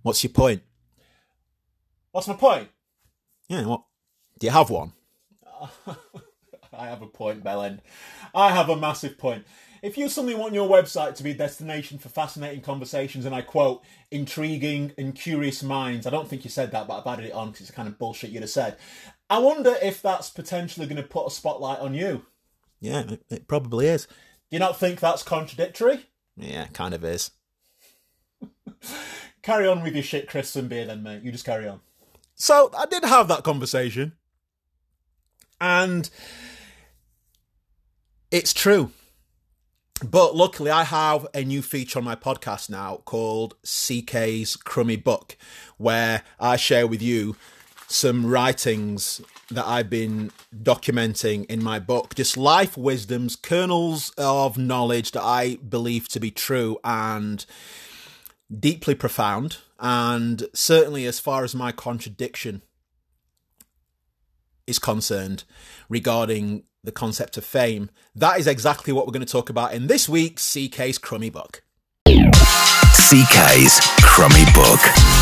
[0.04, 0.62] What's your point?
[2.14, 2.70] What's my point?
[3.50, 3.84] Yeah, what?
[4.40, 4.94] Do you have one?
[6.74, 7.80] I have a point, Bellend.
[8.34, 9.46] I have a massive point.
[9.82, 13.42] If you suddenly want your website to be a destination for fascinating conversations, and I
[13.42, 17.34] quote, intriguing and curious minds, I don't think you said that, but I've added it
[17.34, 18.78] on because it's kind of bullshit you'd have said.
[19.30, 22.26] I wonder if that's potentially going to put a spotlight on you.
[22.80, 24.06] Yeah, it, it probably is.
[24.06, 24.12] Do
[24.52, 26.06] you not think that's contradictory?
[26.36, 27.32] Yeah, kind of is.
[29.42, 31.24] carry on with your shit Chris and beer then, mate.
[31.24, 31.80] You just carry on.
[32.36, 34.14] So I did have that conversation.
[35.60, 36.10] And
[38.32, 38.92] it's true.
[40.04, 45.38] But luckily, I have a new feature on my podcast now called CK's Crummy Book,
[45.78, 47.36] where I share with you
[47.88, 55.12] some writings that I've been documenting in my book, just life wisdoms, kernels of knowledge
[55.12, 57.46] that I believe to be true and
[58.58, 59.58] deeply profound.
[59.80, 62.64] And certainly, as far as my contradiction
[64.72, 65.44] is concerned
[65.90, 69.86] regarding the concept of fame, that is exactly what we're going to talk about in
[69.86, 71.62] this week's CK's Crummy Book.
[72.08, 74.80] CK's Crummy Book.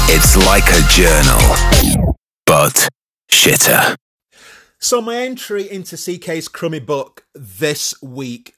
[0.07, 2.05] It's like a journal,
[2.45, 2.87] but
[3.29, 3.95] shitter.
[4.79, 8.53] So, my entry into CK's Crummy Book this week,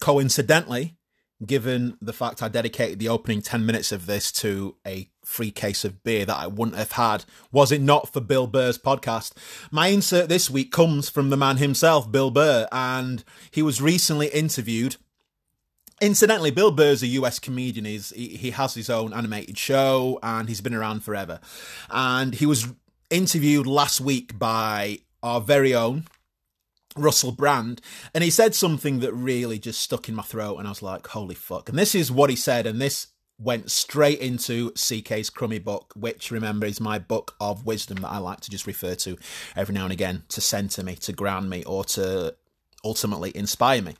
[0.00, 0.96] coincidentally,
[1.44, 5.84] given the fact I dedicated the opening 10 minutes of this to a free case
[5.84, 9.32] of beer that I wouldn't have had was it not for Bill Burr's podcast.
[9.70, 14.28] My insert this week comes from the man himself, Bill Burr, and he was recently
[14.28, 14.96] interviewed.
[16.00, 17.84] Incidentally, Bill Burr's a US comedian.
[17.84, 21.40] He's, he, he has his own animated show and he's been around forever.
[21.90, 22.66] And he was
[23.10, 26.04] interviewed last week by our very own
[26.96, 27.80] Russell Brand,
[28.14, 31.06] and he said something that really just stuck in my throat, and I was like,
[31.08, 33.08] "Holy fuck!" And this is what he said, and this
[33.38, 38.18] went straight into CK's Crummy book, which remember is my book of wisdom that I
[38.18, 39.16] like to just refer to
[39.56, 42.34] every now and again to center me, to ground me, or to
[42.84, 43.94] ultimately inspire me.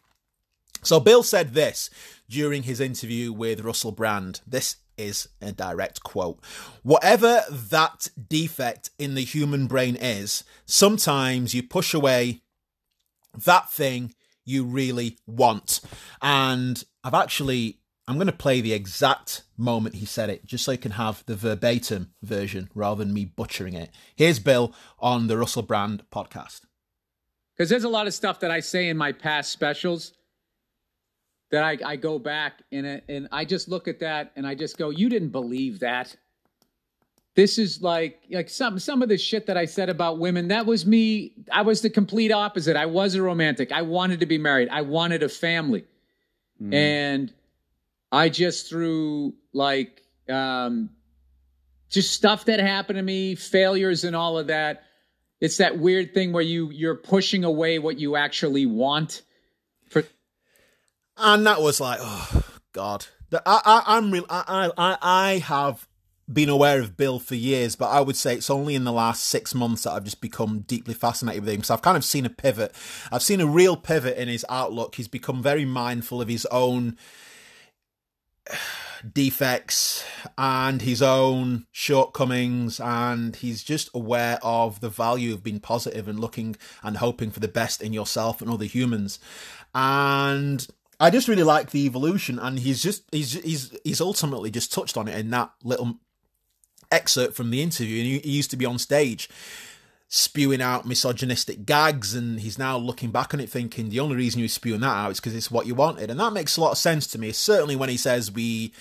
[0.82, 1.90] So Bill said this
[2.28, 4.40] during his interview with Russell Brand.
[4.46, 6.40] This is a direct quote.
[6.82, 12.42] Whatever that defect in the human brain is, sometimes you push away
[13.36, 14.14] that thing
[14.44, 15.80] you really want.
[16.20, 20.72] And I've actually, I'm going to play the exact moment he said it, just so
[20.72, 23.90] you can have the verbatim version rather than me butchering it.
[24.16, 26.62] Here's Bill on the Russell Brand podcast.
[27.56, 30.14] Because there's a lot of stuff that I say in my past specials
[31.52, 34.78] that I, I go back and, and I just look at that and I just
[34.78, 36.16] go, you didn't believe that.
[37.34, 40.48] This is like like some some of the shit that I said about women.
[40.48, 41.32] That was me.
[41.50, 42.76] I was the complete opposite.
[42.76, 43.72] I was a romantic.
[43.72, 44.68] I wanted to be married.
[44.68, 45.86] I wanted a family,
[46.62, 46.74] mm.
[46.74, 47.32] and
[48.12, 50.90] I just threw like um,
[51.88, 54.82] just stuff that happened to me, failures and all of that.
[55.40, 59.22] It's that weird thing where you you're pushing away what you actually want.
[59.88, 60.04] For
[61.16, 64.26] and that was like, oh God, I, I I'm real.
[64.28, 65.88] I I I have
[66.30, 69.24] been aware of Bill for years, but I would say it's only in the last
[69.24, 71.62] six months that I've just become deeply fascinated with him.
[71.62, 72.74] So I've kind of seen a pivot.
[73.10, 74.94] I've seen a real pivot in his outlook.
[74.94, 76.96] He's become very mindful of his own
[79.12, 80.04] defects
[80.38, 86.20] and his own shortcomings and he's just aware of the value of being positive and
[86.20, 89.18] looking and hoping for the best in yourself and other humans.
[89.74, 90.66] And
[91.00, 94.96] I just really like the evolution and he's just he's he's he's ultimately just touched
[94.96, 95.98] on it in that little
[96.92, 99.28] excerpt from the interview, and he, he used to be on stage
[100.14, 104.40] spewing out misogynistic gags, and he's now looking back on it thinking the only reason
[104.40, 106.60] you were spewing that out is because it's what you wanted, and that makes a
[106.60, 107.32] lot of sense to me.
[107.32, 108.74] Certainly when he says we,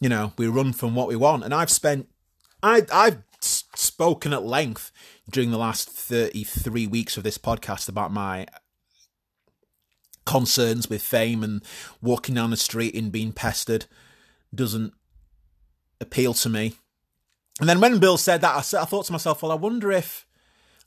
[0.00, 2.08] you know, we run from what we want, and I've spent,
[2.64, 4.90] I I've spoken at length
[5.30, 8.48] during the last thirty three weeks of this podcast about my
[10.26, 11.62] concerns with fame and
[12.02, 13.86] walking down the street and being pestered
[14.52, 14.94] doesn't
[16.00, 16.74] appeal to me.
[17.60, 19.92] And then when Bill said that, I, said, I thought to myself, well, I wonder
[19.92, 20.26] if,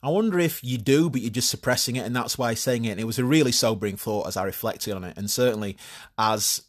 [0.01, 2.91] I wonder if you do, but you're just suppressing it, and that's why saying it.
[2.91, 5.77] And it was a really sobering thought as I reflected on it, and certainly
[6.17, 6.63] as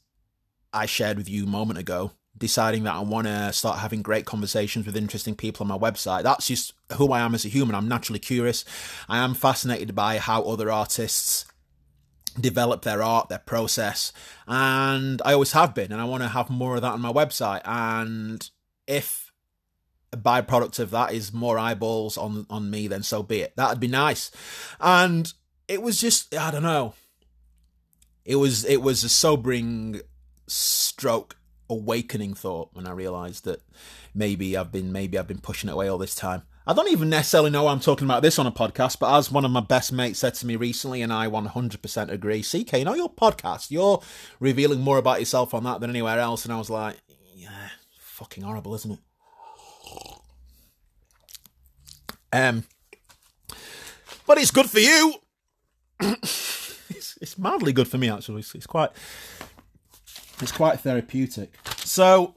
[0.72, 4.26] I shared with you a moment ago, deciding that I want to start having great
[4.26, 6.24] conversations with interesting people on my website.
[6.24, 7.74] That's just who I am as a human.
[7.74, 8.64] I'm naturally curious.
[9.08, 11.46] I am fascinated by how other artists
[12.38, 14.12] develop their art, their process,
[14.46, 17.12] and I always have been, and I want to have more of that on my
[17.12, 17.62] website.
[17.64, 18.50] And
[18.86, 19.23] if
[20.16, 23.54] byproduct of that is more eyeballs on on me, then so be it.
[23.56, 24.30] That'd be nice.
[24.80, 25.32] And
[25.68, 26.94] it was just I don't know.
[28.24, 30.00] It was it was a sobering
[30.46, 31.36] stroke
[31.70, 33.62] awakening thought when I realised that
[34.14, 36.42] maybe I've been maybe I've been pushing it away all this time.
[36.66, 39.44] I don't even necessarily know I'm talking about this on a podcast, but as one
[39.44, 42.94] of my best mates said to me recently, and I 100% agree, CK, you know
[42.94, 44.00] your podcast, you're
[44.40, 46.46] revealing more about yourself on that than anywhere else.
[46.46, 46.96] And I was like,
[47.34, 48.98] yeah, fucking horrible, isn't it?
[52.34, 52.64] Um,
[54.26, 55.14] but it's good for you.
[56.00, 58.40] it's, it's madly good for me actually.
[58.40, 58.90] It's, it's quite,
[60.40, 61.54] it's quite therapeutic.
[61.76, 62.34] So,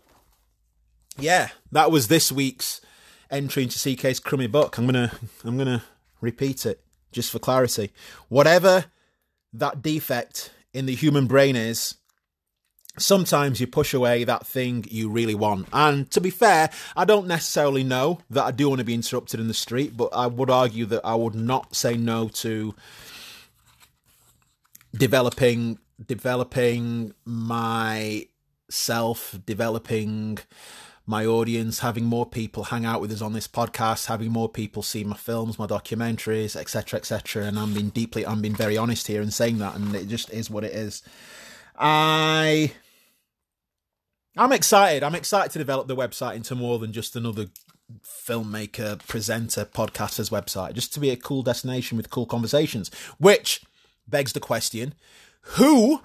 [1.18, 2.80] yeah, that was this week's
[3.32, 4.78] entry into CK's crummy book.
[4.78, 5.12] I'm gonna
[5.44, 5.84] I'm gonna
[6.22, 7.92] repeat it just for clarity.
[8.30, 8.86] Whatever
[9.52, 11.96] that defect in the human brain is,
[12.98, 15.68] sometimes you push away that thing you really want.
[15.74, 19.40] And to be fair, I don't necessarily know that I do want to be interrupted
[19.40, 22.76] in the street, but I would argue that I would not say no to
[24.94, 28.30] developing developing myself,
[29.46, 30.38] developing
[31.08, 34.84] my audience, having more people hang out with us on this podcast, having more people
[34.84, 37.46] see my films, my documentaries, etc., etc.
[37.46, 40.30] And I'm being deeply, I'm being very honest here in saying that, and it just
[40.32, 41.02] is what it is.
[41.80, 42.74] I,
[44.38, 45.04] I'm excited.
[45.04, 47.48] I'm excited to develop the website into more than just another
[48.04, 52.92] filmmaker, presenter, podcaster's website, just to be a cool destination with cool conversations.
[53.18, 53.62] Which
[54.08, 54.94] begs the question:
[55.42, 56.02] Who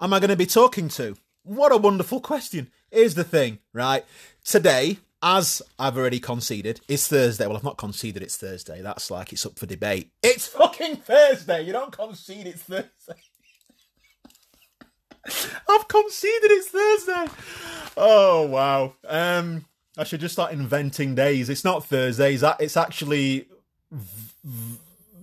[0.00, 1.16] am I going to be talking to?
[1.42, 2.70] What a wonderful question.
[2.90, 4.04] Here's the thing, right?
[4.44, 7.46] Today, as I've already conceded, it's Thursday.
[7.46, 8.82] Well, I've not conceded it's Thursday.
[8.82, 10.10] That's like it's up for debate.
[10.22, 11.62] It's fucking Thursday.
[11.62, 13.20] You don't concede it's Thursday.
[15.68, 17.26] I've conceded it's Thursday.
[17.96, 18.94] Oh wow.
[19.06, 21.48] Um, I should just start inventing days.
[21.50, 22.42] It's not Thursdays.
[22.58, 23.48] It's actually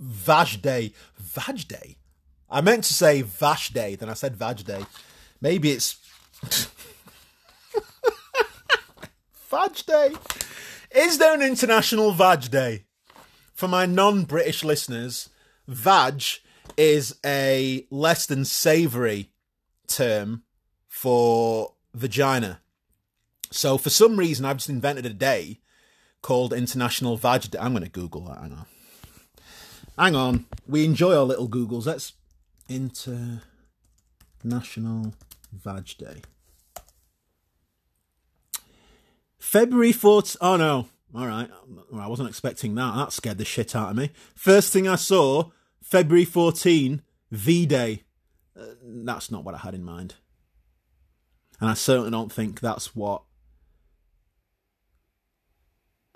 [0.01, 0.93] Vaj Day.
[1.21, 1.97] Vaj Day.
[2.49, 4.85] I meant to say Vash Day, then I said Vaj Day.
[5.41, 5.97] Maybe it's
[9.49, 10.13] Vag Day.
[10.91, 12.85] Is there an international Vag Day?
[13.53, 15.29] For my non British listeners,
[15.69, 16.39] Vaj
[16.77, 19.31] is a less than savoury
[19.89, 20.43] term
[20.87, 22.61] for vagina.
[23.51, 25.59] So for some reason, I've just invented a day
[26.21, 27.59] called International Vag Day.
[27.59, 28.37] I'm going to Google that.
[28.37, 28.65] Hang on.
[29.97, 30.45] Hang on.
[30.67, 31.85] We enjoy our little Googles.
[31.85, 32.13] Let's
[32.69, 33.41] International
[35.51, 36.21] Vag Day.
[39.39, 40.37] February 4th.
[40.41, 40.87] Oh no.
[41.15, 41.49] All right.
[41.95, 42.95] I wasn't expecting that.
[42.95, 44.11] That scared the shit out of me.
[44.35, 45.49] First thing I saw,
[45.81, 48.03] February 14, V Day.
[48.83, 50.15] That's not what I had in mind.
[51.59, 53.23] And I certainly don't think that's what.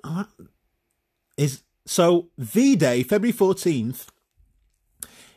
[0.03, 0.25] Oh,
[1.38, 4.08] is so V Day, February 14th,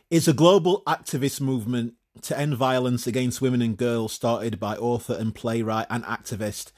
[0.09, 5.13] is a global activist movement to end violence against women and girls started by author
[5.13, 6.71] and playwright and activist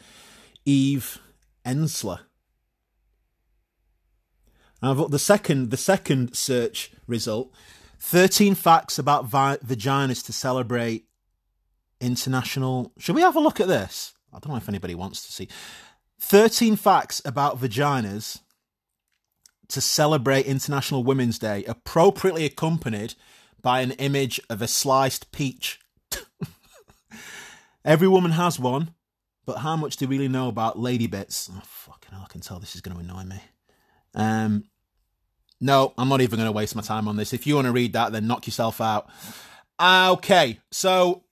[0.65, 1.19] Eve
[1.65, 2.19] Ensler.
[4.81, 7.53] And the second the second search result
[7.99, 11.05] 13 facts about vi- vaginas to celebrate
[11.99, 12.93] international.
[12.97, 14.13] Should we have a look at this?
[14.33, 15.49] I don't know if anybody wants to see.
[16.21, 18.39] 13 facts about vaginas
[19.69, 23.15] to celebrate International Women's Day, appropriately accompanied
[23.61, 25.79] by an image of a sliced peach.
[27.85, 28.93] Every woman has one,
[29.45, 31.49] but how much do you really know about lady bits?
[31.53, 33.41] Oh, fucking hell, I can tell this is going to annoy me.
[34.15, 34.63] Um,
[35.61, 37.33] no, I'm not even going to waste my time on this.
[37.33, 39.09] If you want to read that, then knock yourself out.
[39.77, 41.23] Ah, okay, so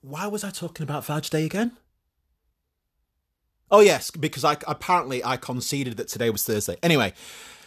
[0.00, 1.72] why was I talking about Vag Day again?
[3.70, 6.76] Oh yes, because I apparently I conceded that today was Thursday.
[6.82, 7.12] Anyway,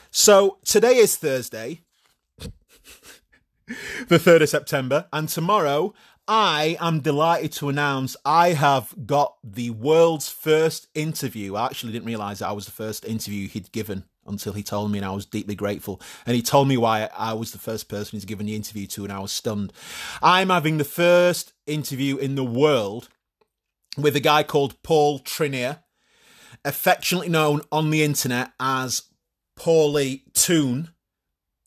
[0.10, 1.82] so today is Thursday,
[4.08, 5.94] the third of September, and tomorrow
[6.28, 11.56] I am delighted to announce I have got the world's first interview.
[11.56, 14.98] I actually didn't realize I was the first interview he'd given until he told me,
[15.00, 16.02] and I was deeply grateful.
[16.26, 19.04] And he told me why I was the first person he's given the interview to,
[19.04, 19.74] and I was stunned.
[20.22, 23.10] I'm having the first interview in the world
[23.98, 25.80] with a guy called Paul Trinier,
[26.64, 29.04] affectionately known on the internet as
[29.58, 30.90] Paulie Toon.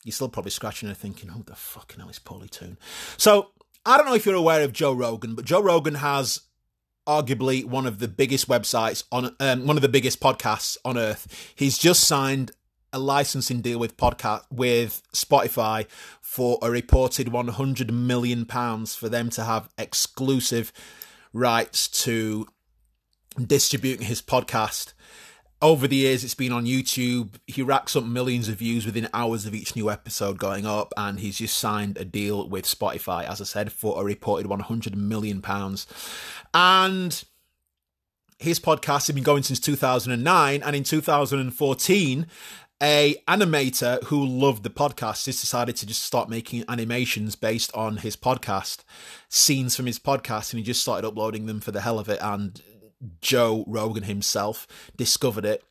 [0.03, 2.77] You're still probably scratching and thinking, who the fucking hell is Paulie Toon?
[3.17, 3.51] So,
[3.85, 6.41] I don't know if you're aware of Joe Rogan, but Joe Rogan has
[7.05, 11.53] arguably one of the biggest websites on um, one of the biggest podcasts on earth.
[11.55, 12.51] He's just signed
[12.91, 15.85] a licensing deal with podcast with Spotify
[16.21, 20.71] for a reported 100 million pounds for them to have exclusive
[21.33, 22.47] rights to
[23.45, 24.93] distributing his podcast.
[25.61, 27.35] Over the years, it's been on YouTube.
[27.47, 31.19] He racks up millions of views within hours of each new episode going up, and
[31.19, 35.41] he's just signed a deal with Spotify, as I said, for a reported 100 million
[35.41, 35.87] pounds.
[36.53, 37.23] And
[38.37, 42.27] his podcast has been going since 2009, and in 2014,
[42.83, 47.97] a animator who loved the podcast has decided to just start making animations based on
[47.97, 48.83] his podcast
[49.29, 52.19] scenes from his podcast and he just started uploading them for the hell of it
[52.21, 52.61] and
[53.21, 55.63] joe rogan himself discovered it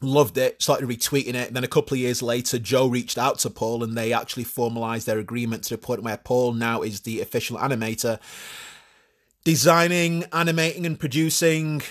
[0.00, 1.54] loved it started retweeting it.
[1.54, 5.06] Then a couple of years later joe reached out to paul and they actually formalized
[5.06, 8.18] their agreement to the point where paul now is the official animator.
[9.44, 11.82] Designing animating and producing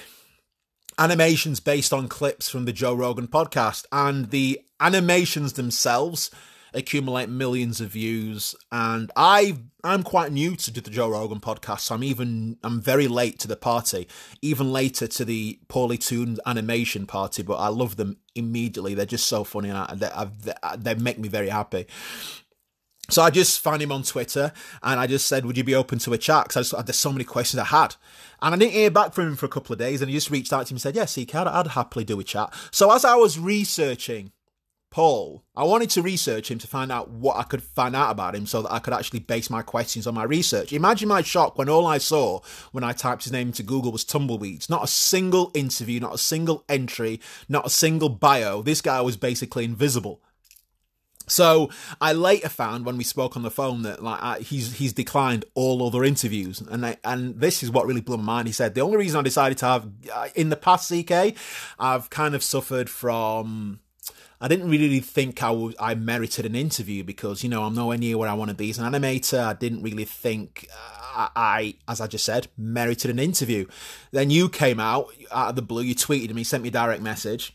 [0.97, 6.29] animations based on clips from the Joe Rogan podcast, and the animations themselves
[6.73, 8.55] accumulate millions of views.
[8.71, 13.07] And I I'm quite new to the Joe Rogan podcast, so I'm even I'm very
[13.07, 14.07] late to the party,
[14.41, 17.43] even later to the Paulie Toon animation party.
[17.43, 18.93] But I love them immediately.
[18.93, 21.87] They're just so funny, and I, they, they make me very happy.
[23.09, 25.99] So I just found him on Twitter and I just said, Would you be open
[25.99, 26.47] to a chat?
[26.47, 27.95] Because there's so many questions I had.
[28.41, 30.01] And I didn't hear back from him for a couple of days.
[30.01, 32.19] And he just reached out to me and said, Yes, yeah, I'd, I'd happily do
[32.19, 32.53] a chat.
[32.71, 34.31] So as I was researching
[34.91, 38.35] Paul, I wanted to research him to find out what I could find out about
[38.35, 40.73] him so that I could actually base my questions on my research.
[40.73, 42.41] Imagine my shock when all I saw
[42.73, 44.69] when I typed his name into Google was tumbleweeds.
[44.69, 48.61] Not a single interview, not a single entry, not a single bio.
[48.61, 50.21] This guy was basically invisible.
[51.25, 51.69] So
[52.01, 55.45] I later found when we spoke on the phone that like I, he's he's declined
[55.53, 58.49] all other interviews, and I, and this is what really blew my mind.
[58.49, 61.37] He said the only reason I decided to have uh, in the past CK,
[61.79, 63.79] I've kind of suffered from.
[64.41, 67.97] I didn't really think I, w- I merited an interview because you know I'm nowhere
[67.97, 69.43] near where I want to be as an animator.
[69.43, 70.67] I didn't really think
[71.15, 73.67] uh, I, as I just said, merited an interview.
[74.11, 75.83] Then you came out out of the blue.
[75.83, 77.53] You tweeted me, sent me a direct message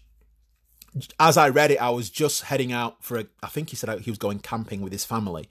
[1.18, 3.26] as I read it, I was just heading out for a.
[3.42, 5.48] I think he said he was going camping with his family,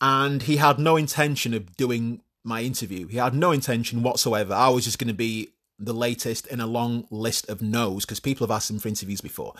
[0.00, 3.06] and he had no intention of doing my interview.
[3.06, 4.54] He had no intention whatsoever.
[4.54, 5.48] I was just going to be
[5.78, 9.20] the latest in a long list of no's because people have asked him for interviews
[9.20, 9.54] before.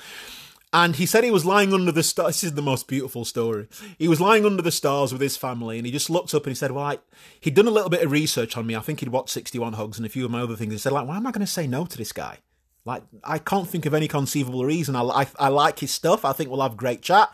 [0.73, 2.37] And he said he was lying under the stars.
[2.37, 3.67] This is the most beautiful story.
[3.99, 6.53] He was lying under the stars with his family, and he just looked up and
[6.53, 6.99] he said, "Well, I,
[7.41, 8.77] he'd done a little bit of research on me.
[8.77, 10.73] I think he'd watched 61 Hugs and a few of my other things.
[10.73, 12.39] He said, like, why am I going to say no to this guy?
[12.85, 14.95] Like, I can't think of any conceivable reason.
[14.95, 16.25] I, I, I like his stuff.
[16.25, 17.31] I think we'll have great chat.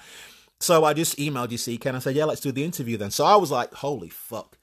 [0.59, 3.11] So I just emailed you, CK, and I said, yeah, let's do the interview then.
[3.11, 4.57] So I was like, holy fuck.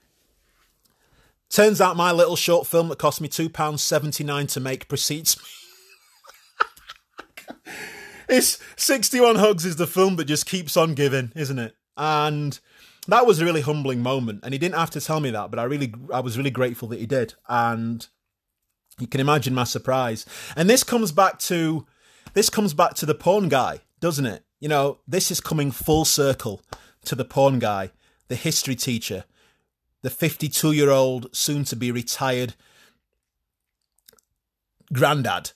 [1.50, 5.44] Turns out my little short film that cost me £2.79 to make precedes me.
[8.34, 11.76] it's 61 Hugs is the film that just keeps on giving, isn't it?
[11.96, 12.60] And
[13.08, 14.42] that was a really humbling moment.
[14.44, 16.88] And he didn't have to tell me that, but I really, I was really grateful
[16.90, 17.36] that he did.
[17.48, 18.06] And
[19.00, 20.26] you can imagine my surprise.
[20.56, 21.86] And this comes back to,
[22.34, 24.44] this comes back to the porn guy, doesn't it?
[24.60, 26.62] You know, this is coming full circle
[27.06, 27.92] to the porn guy,
[28.28, 29.26] the history teacher,
[30.02, 32.56] the 52 year old, soon to be retired
[34.92, 35.52] granddad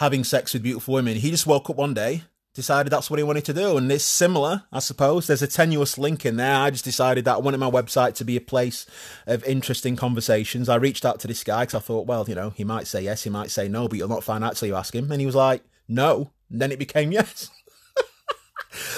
[0.00, 1.14] having sex with beautiful women.
[1.14, 2.22] He just woke up one day,
[2.54, 3.76] decided that's what he wanted to do.
[3.76, 5.26] And it's similar, I suppose.
[5.26, 6.56] There's a tenuous link in there.
[6.56, 8.86] I just decided that I wanted my website to be a place
[9.26, 10.70] of interesting conversations.
[10.70, 13.02] I reached out to this guy because I thought, well, you know, he might say
[13.02, 15.12] yes, he might say no, but you'll not find out till you ask him.
[15.12, 16.30] And he was like, no.
[16.48, 17.50] And then it became yes.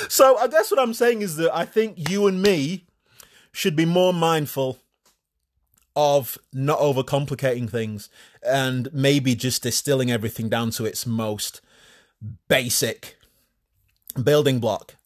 [0.09, 2.87] so I guess what I'm saying is that I think you and me
[3.51, 4.79] should be more mindful
[5.95, 8.09] of not overcomplicating things
[8.43, 11.61] and maybe just distilling everything down to its most
[12.49, 13.17] basic
[14.23, 14.97] building block.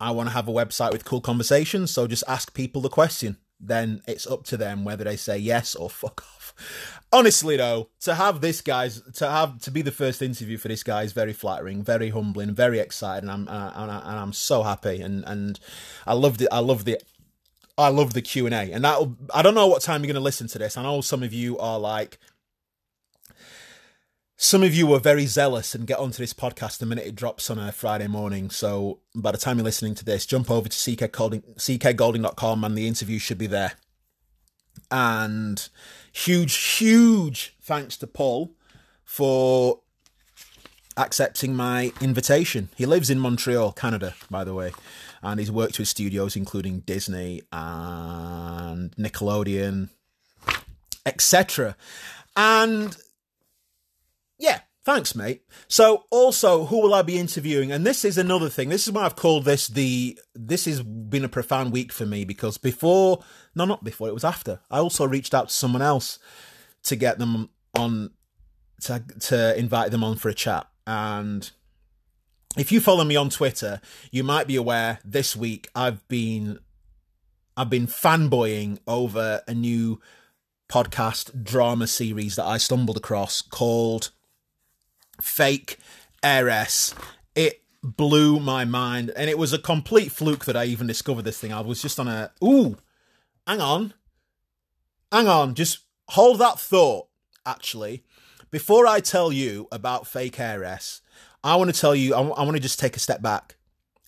[0.00, 3.38] I want to have a website with cool conversations, so just ask people the question.
[3.60, 6.54] Then it's up to them whether they say yes or fuck off.
[7.12, 10.82] Honestly, though, to have this guy's to have to be the first interview for this
[10.82, 13.28] guy is very flattering, very humbling, very exciting.
[13.28, 15.58] I'm uh, and, I, and I'm so happy, and and
[16.06, 16.48] I loved it.
[16.50, 17.00] I loved the
[17.76, 19.00] I love the Q and A, and that
[19.32, 20.76] I don't know what time you're going to listen to this.
[20.76, 22.18] I know some of you are like,
[24.36, 27.50] some of you were very zealous and get onto this podcast the minute it drops
[27.50, 28.50] on a Friday morning.
[28.50, 32.86] So by the time you're listening to this, jump over to ckgolding, ckgolding.com and the
[32.86, 33.72] interview should be there.
[34.90, 35.66] And
[36.12, 38.52] huge, huge thanks to Paul
[39.04, 39.80] for
[40.96, 42.68] accepting my invitation.
[42.76, 44.72] He lives in Montreal, Canada, by the way,
[45.24, 49.88] and he's worked with studios including Disney and Nickelodeon,
[51.06, 51.76] etc.
[52.36, 52.96] And
[54.38, 55.42] yeah, thanks, mate.
[55.68, 57.72] So, also, who will I be interviewing?
[57.72, 58.68] And this is another thing.
[58.68, 60.18] This is why I've called this the.
[60.34, 63.22] This has been a profound week for me because before,
[63.54, 64.60] no, not before, it was after.
[64.70, 66.18] I also reached out to someone else
[66.84, 68.10] to get them on,
[68.82, 70.66] to to invite them on for a chat.
[70.86, 71.50] And
[72.56, 73.80] if you follow me on Twitter,
[74.10, 76.58] you might be aware this week I've been
[77.56, 80.00] I've been fanboying over a new
[80.68, 84.10] podcast drama series that I stumbled across called
[85.20, 85.78] Fake
[86.22, 86.94] Heiress.
[87.34, 91.38] It blew my mind, and it was a complete fluke that I even discovered this
[91.38, 91.52] thing.
[91.52, 92.76] I was just on a ooh,
[93.46, 93.94] hang on,
[95.12, 97.08] hang on, just hold that thought.
[97.46, 98.02] Actually,
[98.50, 101.02] before I tell you about Fake Heiress,
[101.44, 102.14] I want to tell you.
[102.14, 103.56] I, I want to just take a step back,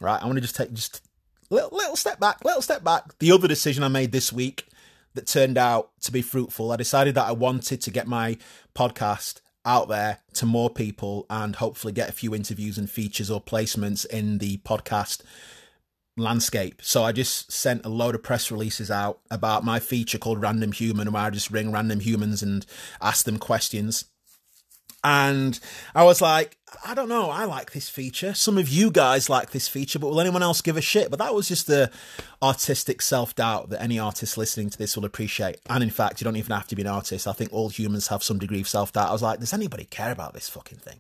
[0.01, 0.21] right?
[0.21, 1.03] I want to just take just
[1.51, 3.19] little little step back, little step back.
[3.19, 4.67] The other decision I made this week
[5.15, 6.73] that turned out to be fruitful.
[6.73, 8.39] I decided that I wanted to get my
[8.75, 13.43] podcast out there to more people and hopefully get a few interviews and features or
[13.43, 15.23] placements in the podcast
[16.17, 16.81] landscape.
[16.83, 20.73] So I just sent a load of press releases out about my feature called Random
[20.73, 22.65] Human, where I just ring random humans and
[23.03, 24.07] ask them questions.
[25.07, 25.61] And
[25.95, 28.35] I was like, I don't know, I like this feature.
[28.35, 31.11] Some of you guys like this feature, but will anyone else give a shit?
[31.11, 31.93] But that was just the
[32.43, 35.61] artistic self doubt that any artist listening to this will appreciate.
[35.71, 37.29] And in fact, you don't even have to be an artist.
[37.29, 39.11] I think all humans have some degree of self doubt.
[39.11, 40.99] I was like, does anybody care about this fucking thing?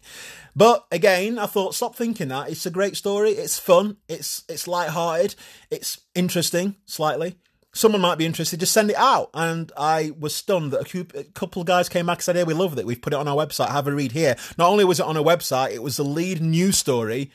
[0.54, 2.48] But again, I thought, stop thinking that.
[2.48, 3.32] It's a great story.
[3.32, 3.96] It's fun.
[4.08, 5.34] It's it's light-hearted.
[5.72, 7.38] It's interesting, slightly
[7.76, 9.30] someone might be interested, just send it out.
[9.34, 12.54] And I was stunned that a, couple of guys came back and said, Hey, we
[12.54, 12.86] love it.
[12.86, 13.70] We've put it on our website.
[13.70, 14.36] Have a read here.
[14.58, 17.30] Not only was it on a website, it was the lead news story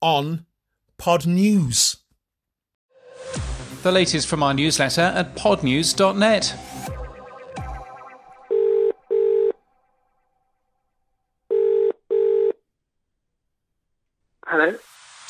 [0.00, 0.46] on
[0.98, 1.98] Pod News.
[3.82, 6.54] The latest from our newsletter at podnews.net.
[14.46, 14.76] Hello?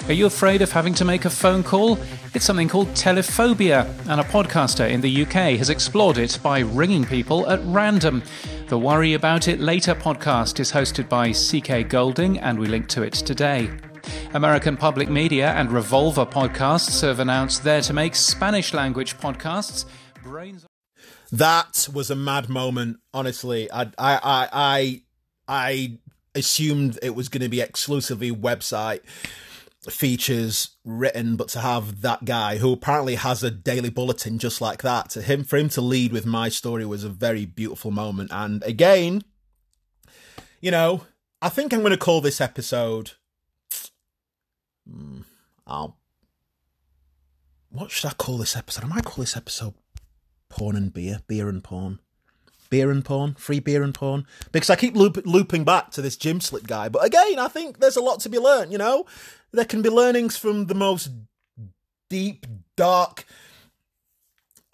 [0.09, 1.99] Are you afraid of having to make a phone call?
[2.33, 7.05] It's something called telephobia, and a podcaster in the UK has explored it by ringing
[7.05, 8.23] people at random.
[8.69, 13.03] The Worry About It Later podcast is hosted by CK Golding, and we link to
[13.03, 13.69] it today.
[14.33, 19.87] American Public Media and Revolver Podcasts have announced they're to make Spanish language podcasts.
[20.23, 20.67] Brains.
[21.33, 23.69] That was a mad moment, honestly.
[23.73, 25.03] I, I, I, I,
[25.49, 25.99] I
[26.37, 29.01] assumed it was going to be exclusively website
[29.93, 34.83] features written, but to have that guy who apparently has a daily bulletin just like
[34.83, 38.31] that, to him for him to lead with my story was a very beautiful moment.
[38.33, 39.23] And again,
[40.61, 41.03] you know,
[41.41, 43.13] I think I'm going to call this episode.
[44.89, 45.21] Hmm,
[45.67, 45.99] I'll.
[47.69, 48.85] What should I call this episode?
[48.85, 49.75] I might call this episode
[50.49, 51.99] "Porn and Beer," beer and porn
[52.71, 56.17] beer and porn, free beer and porn, because I keep loop, looping back to this
[56.17, 56.89] gym slip guy.
[56.89, 58.73] But again, I think there's a lot to be learned.
[58.73, 59.07] You know,
[59.57, 61.11] there can be learnings from the most
[62.09, 62.47] deep,
[62.77, 63.25] dark,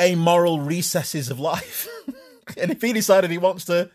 [0.01, 1.89] amoral recesses of life.
[2.59, 3.91] and if he decided he wants to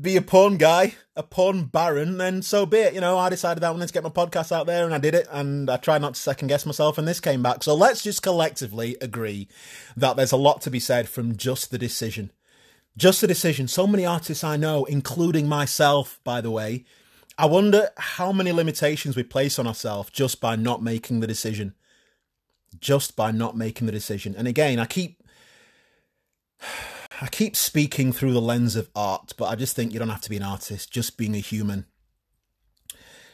[0.00, 2.94] be a porn guy, a porn baron, then so be it.
[2.94, 4.98] You know, I decided that I wanted to get my podcast out there and I
[4.98, 7.62] did it and I tried not to second guess myself and this came back.
[7.62, 9.48] So let's just collectively agree
[9.96, 12.30] that there's a lot to be said from just the decision
[12.98, 13.68] just the decision.
[13.68, 16.84] So many artists I know, including myself, by the way,
[17.40, 21.74] I wonder how many limitations we place on ourselves just by not making the decision.
[22.80, 24.34] Just by not making the decision.
[24.36, 25.22] And again, I keep
[27.20, 30.20] I keep speaking through the lens of art, but I just think you don't have
[30.22, 31.86] to be an artist, just being a human.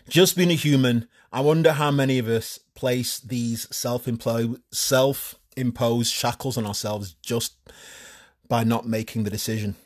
[0.09, 6.59] Just being a human, I wonder how many of us place these self-imposed self-imposed shackles
[6.59, 7.55] on ourselves just
[8.49, 9.77] by not making the decision.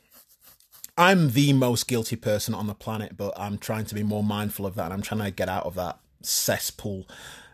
[0.99, 4.67] I'm the most guilty person on the planet, but I'm trying to be more mindful
[4.67, 7.07] of that and I'm trying to get out of that cesspool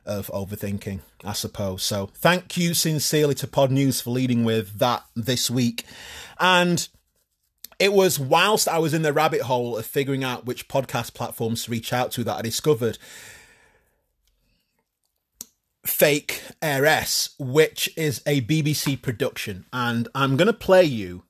[0.07, 1.83] of overthinking, I suppose.
[1.83, 5.85] So thank you sincerely to Pod News for leading with that this week.
[6.41, 6.89] And
[7.79, 11.65] it was whilst I was in the rabbit hole of figuring out which podcast platforms
[11.65, 12.97] to reach out to that I discovered
[15.85, 19.67] Fake Heiress, which is a BBC production.
[19.71, 21.24] And I'm going to play you.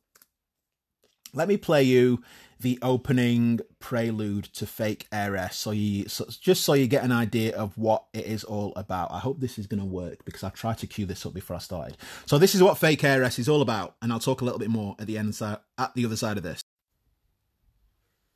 [1.35, 2.23] Let me play you
[2.61, 7.55] the opening prelude to Fake Heiress, so you so, just so you get an idea
[7.57, 9.11] of what it is all about.
[9.11, 11.57] I hope this is going to work because I tried to cue this up before
[11.57, 11.97] I started.
[12.27, 14.71] So this is what Fake Heiress is all about, and I'll talk a little bit
[14.71, 16.63] more at the end at the other side of this.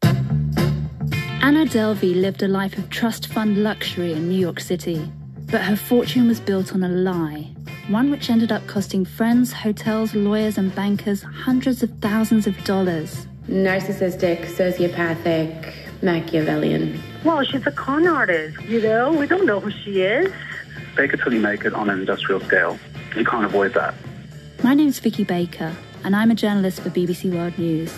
[0.02, 5.10] Anna Delvey lived a life of trust fund luxury in New York City.
[5.50, 7.48] But her fortune was built on a lie,
[7.88, 13.26] one which ended up costing friends, hotels, lawyers, and bankers hundreds of thousands of dollars.
[13.48, 15.72] Narcissistic, sociopathic,
[16.02, 17.00] Machiavellian.
[17.24, 19.12] Well, she's a con artist, you know?
[19.12, 20.32] We don't know who she is.
[20.94, 22.78] Fake it till you make it on an industrial scale.
[23.16, 23.94] You can't avoid that.
[24.62, 25.74] My name's Vicky Baker,
[26.04, 27.96] and I'm a journalist for BBC World News.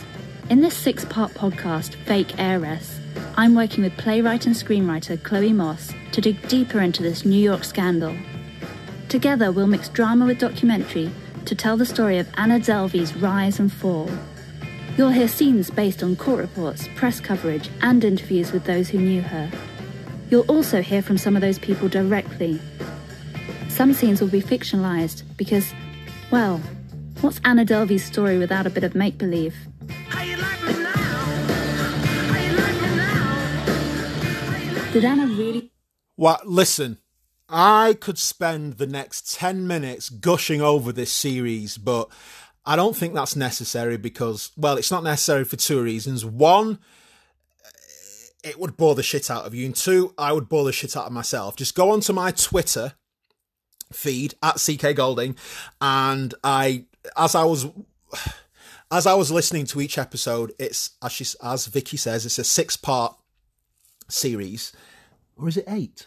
[0.51, 3.01] In this six part podcast, Fake Heiress,
[3.37, 7.65] I'm working with playwright and screenwriter Chloe Moss to dig deeper into this New York
[7.65, 8.15] scandal.
[9.11, 11.11] Together, we'll mix drama with documentary
[11.45, 14.09] to tell the story of Anna Delvey's rise and fall.
[14.97, 19.21] You'll hear scenes based on court reports, press coverage, and interviews with those who knew
[19.21, 19.51] her.
[20.31, 22.61] You'll also hear from some of those people directly.
[23.69, 25.75] Some scenes will be fictionalized because,
[26.31, 26.59] well,
[27.21, 29.57] what's Anna Delvey's story without a bit of make believe?
[34.93, 35.73] Did Anna really?
[36.15, 36.47] What?
[36.47, 36.99] listen,
[37.51, 42.09] I could spend the next 10 minutes gushing over this series, but
[42.65, 46.25] I don't think that's necessary because, well, it's not necessary for two reasons.
[46.25, 46.79] One,
[48.45, 49.67] it would bore the shit out of you.
[49.67, 51.57] And two, I would bore the shit out of myself.
[51.57, 52.95] Just go onto my Twitter
[53.93, 55.35] feed at CK Golding
[55.81, 56.85] and I,
[57.17, 57.67] as I was,
[58.91, 62.45] as I was listening to each episode, it's, as, she, as Vicky says, it's a
[62.45, 63.17] six part
[64.09, 64.73] series,
[65.37, 66.07] or is it eight?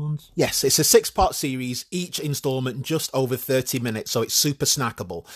[0.00, 0.30] Once.
[0.34, 4.66] Yes, it's a six part series, each installment just over 30 minutes, so it's super
[4.66, 5.26] snackable.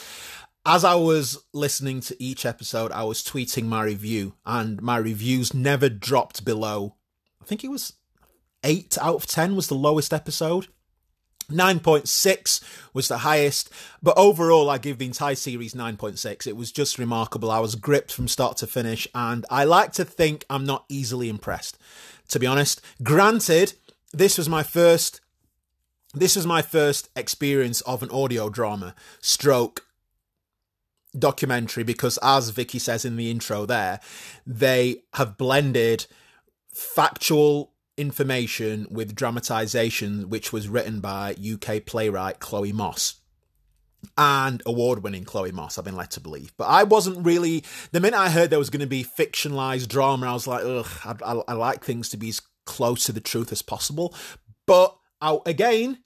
[0.66, 5.52] As I was listening to each episode, I was tweeting my review, and my reviews
[5.52, 6.96] never dropped below,
[7.44, 7.92] I think it was
[8.62, 10.68] 8 out of 10 was the lowest episode.
[11.50, 12.62] 9.6
[12.94, 13.68] was the highest,
[14.02, 16.46] but overall, I give the entire series 9.6.
[16.46, 17.50] It was just remarkable.
[17.50, 21.28] I was gripped from start to finish, and I like to think I'm not easily
[21.28, 21.76] impressed,
[22.28, 22.80] to be honest.
[23.02, 23.74] Granted,
[24.14, 25.20] this was my first.
[26.12, 29.84] This was my first experience of an audio drama stroke
[31.18, 34.00] documentary because, as Vicky says in the intro, there
[34.46, 36.06] they have blended
[36.72, 43.16] factual information with dramatization, which was written by UK playwright Chloe Moss
[44.18, 46.52] and award winning Chloe Moss, I've been led to believe.
[46.56, 50.28] But I wasn't really, the minute I heard there was going to be fictionalized drama,
[50.28, 53.20] I was like, ugh, I, I, I like things to be as close to the
[53.20, 54.14] truth as possible.
[54.66, 55.98] But out again,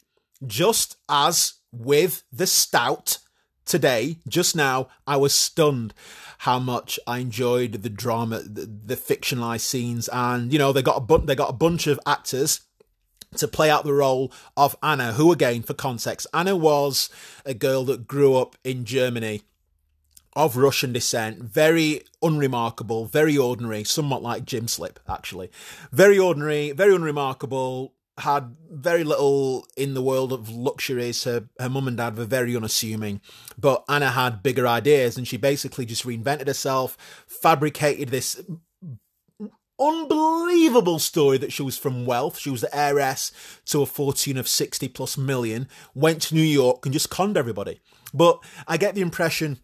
[0.47, 3.19] just as with the stout
[3.65, 5.95] today, just now, I was stunned
[6.39, 10.97] how much I enjoyed the drama, the, the fictionalized scenes, and you know they got
[10.97, 12.61] a bu- they got a bunch of actors
[13.37, 17.11] to play out the role of Anna, who again, for context, Anna was
[17.45, 19.43] a girl that grew up in Germany
[20.35, 25.51] of Russian descent, very unremarkable, very ordinary, somewhat like Jim Slip, actually.
[25.93, 31.25] Very ordinary, very unremarkable, had very little in the world of luxuries.
[31.25, 33.21] Her, her mum and dad were very unassuming,
[33.59, 38.41] but Anna had bigger ideas and she basically just reinvented herself, fabricated this
[39.81, 42.39] unbelievable story that she was from wealth.
[42.39, 43.31] She was the heiress
[43.67, 47.81] to a fortune of 60 plus million, went to New York and just conned everybody.
[48.13, 49.61] But I get the impression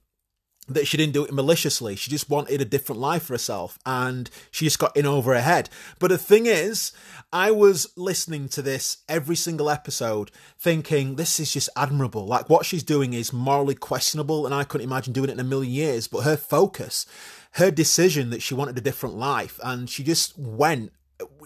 [0.68, 1.96] that she didn't do it maliciously.
[1.96, 5.40] She just wanted a different life for herself and she just got in over her
[5.40, 5.68] head.
[5.98, 6.92] But the thing is,
[7.32, 12.26] I was listening to this every single episode thinking this is just admirable.
[12.26, 15.44] Like what she's doing is morally questionable and I couldn't imagine doing it in a
[15.44, 16.08] million years.
[16.08, 17.06] But her focus,
[17.52, 20.92] her decision that she wanted a different life and she just went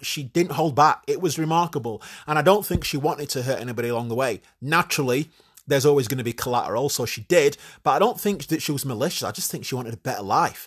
[0.00, 1.02] she didn't hold back.
[1.06, 2.02] It was remarkable.
[2.26, 4.40] And I don't think she wanted to hurt anybody along the way.
[4.62, 5.30] Naturally,
[5.68, 6.88] there's always going to be collateral.
[6.88, 9.22] So she did, but I don't think that she was malicious.
[9.22, 10.66] I just think she wanted a better life.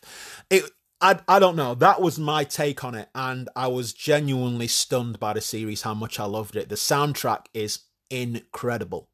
[0.49, 0.64] It,
[1.02, 1.76] I, I don't know.
[1.76, 5.82] That was my take on it, and I was genuinely stunned by the series.
[5.82, 6.70] How much I loved it.
[6.70, 7.80] The soundtrack is
[8.10, 9.11] incredible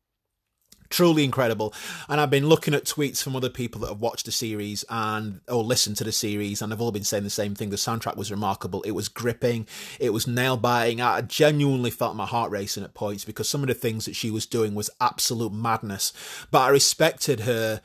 [0.89, 1.73] truly incredible.
[2.09, 5.41] And I've been looking at tweets from other people that have watched the series and
[5.47, 7.69] or listened to the series, and they've all been saying the same thing.
[7.69, 8.81] The soundtrack was remarkable.
[8.83, 9.67] It was gripping.
[9.99, 11.01] It was nail biting.
[11.01, 14.31] I genuinely felt my heart racing at points because some of the things that she
[14.31, 16.13] was doing was absolute madness.
[16.51, 17.81] But I respected her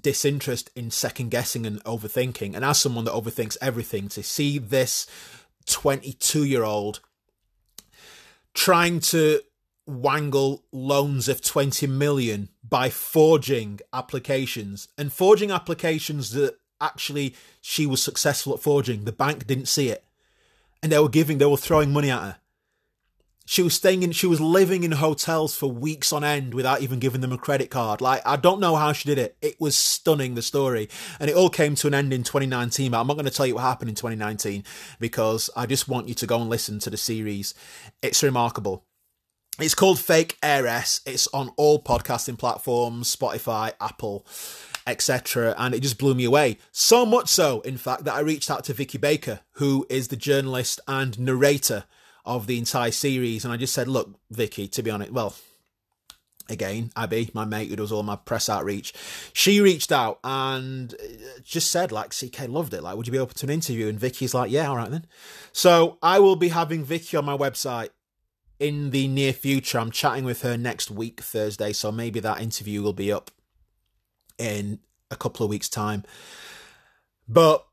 [0.00, 2.54] disinterest in second guessing and overthinking.
[2.54, 5.06] And as someone that overthinks everything, to see this
[5.66, 7.00] 22 year old
[8.54, 9.40] trying to
[9.86, 18.02] wangle loans of 20 million by forging applications and forging applications that actually she was
[18.02, 19.04] successful at forging.
[19.04, 20.04] The bank didn't see it.
[20.82, 22.36] And they were giving, they were throwing money at her.
[23.44, 27.00] She was staying in, she was living in hotels for weeks on end without even
[27.00, 28.00] giving them a credit card.
[28.00, 29.36] Like, I don't know how she did it.
[29.42, 30.88] It was stunning, the story.
[31.18, 33.46] And it all came to an end in 2019, but I'm not going to tell
[33.46, 34.64] you what happened in 2019
[35.00, 37.54] because I just want you to go and listen to the series.
[38.00, 38.84] It's remarkable.
[39.58, 41.02] It's called Fake Heiress.
[41.04, 44.26] It's on all podcasting platforms, Spotify, Apple,
[44.86, 45.54] etc.
[45.58, 46.56] And it just blew me away.
[46.72, 50.16] So much so, in fact, that I reached out to Vicky Baker, who is the
[50.16, 51.84] journalist and narrator
[52.24, 53.44] of the entire series.
[53.44, 55.34] And I just said, look, Vicky, to be honest, well,
[56.48, 58.94] again, Abby, my mate who does all my press outreach,
[59.34, 62.82] she reached out and uh, just said, like, CK loved it.
[62.82, 63.88] Like, would you be open to an interview?
[63.88, 65.04] And Vicky's like, yeah, all right then.
[65.52, 67.90] So I will be having Vicky on my website
[68.58, 69.78] in the near future.
[69.78, 73.30] I'm chatting with her next week, Thursday, so maybe that interview will be up
[74.38, 74.80] in
[75.10, 76.04] a couple of weeks' time.
[77.28, 77.66] But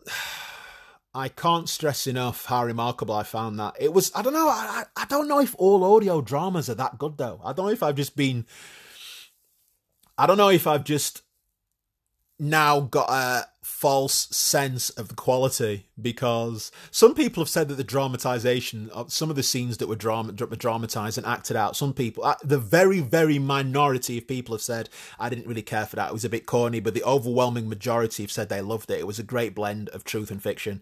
[1.14, 3.76] I can't stress enough how remarkable I found that.
[3.80, 7.00] It was, I don't know, I, I don't know if all audio dramas are that
[7.00, 7.42] good though.
[7.44, 8.46] I don't know if I've just been,
[10.18, 11.24] I don't know if I've just
[12.38, 17.84] now got a false sense of the quality because some people have said that the
[17.84, 22.24] dramatization of some of the scenes that were drama, dramatized and acted out some people
[22.24, 24.90] uh, the very very minority of people have said
[25.20, 26.10] i didn't really care for that.
[26.10, 29.00] It was a bit corny but the overwhelming majority have said they loved it.
[29.00, 30.82] It was a great blend of truth and fiction.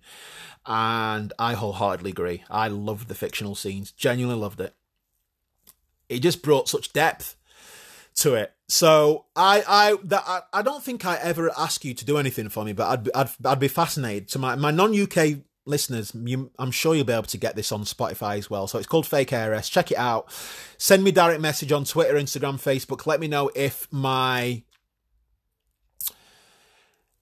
[0.66, 2.44] And i wholeheartedly agree.
[2.50, 3.92] I loved the fictional scenes.
[3.92, 4.76] Genuinely loved it.
[6.10, 7.36] It just brought such depth
[8.18, 8.54] to it.
[8.68, 12.66] So I I that I, don't think I ever ask you to do anything for
[12.66, 16.12] me, but I'd I'd I'd be fascinated to my my non UK listeners.
[16.14, 18.68] You, I'm sure you'll be able to get this on Spotify as well.
[18.68, 19.70] So it's called Fake Heiress.
[19.70, 20.32] Check it out.
[20.78, 23.06] Send me direct message on Twitter, Instagram, Facebook.
[23.06, 24.64] Let me know if my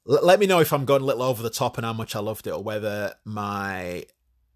[0.05, 2.19] let me know if I'm going a little over the top and how much I
[2.19, 4.05] loved it, or whether my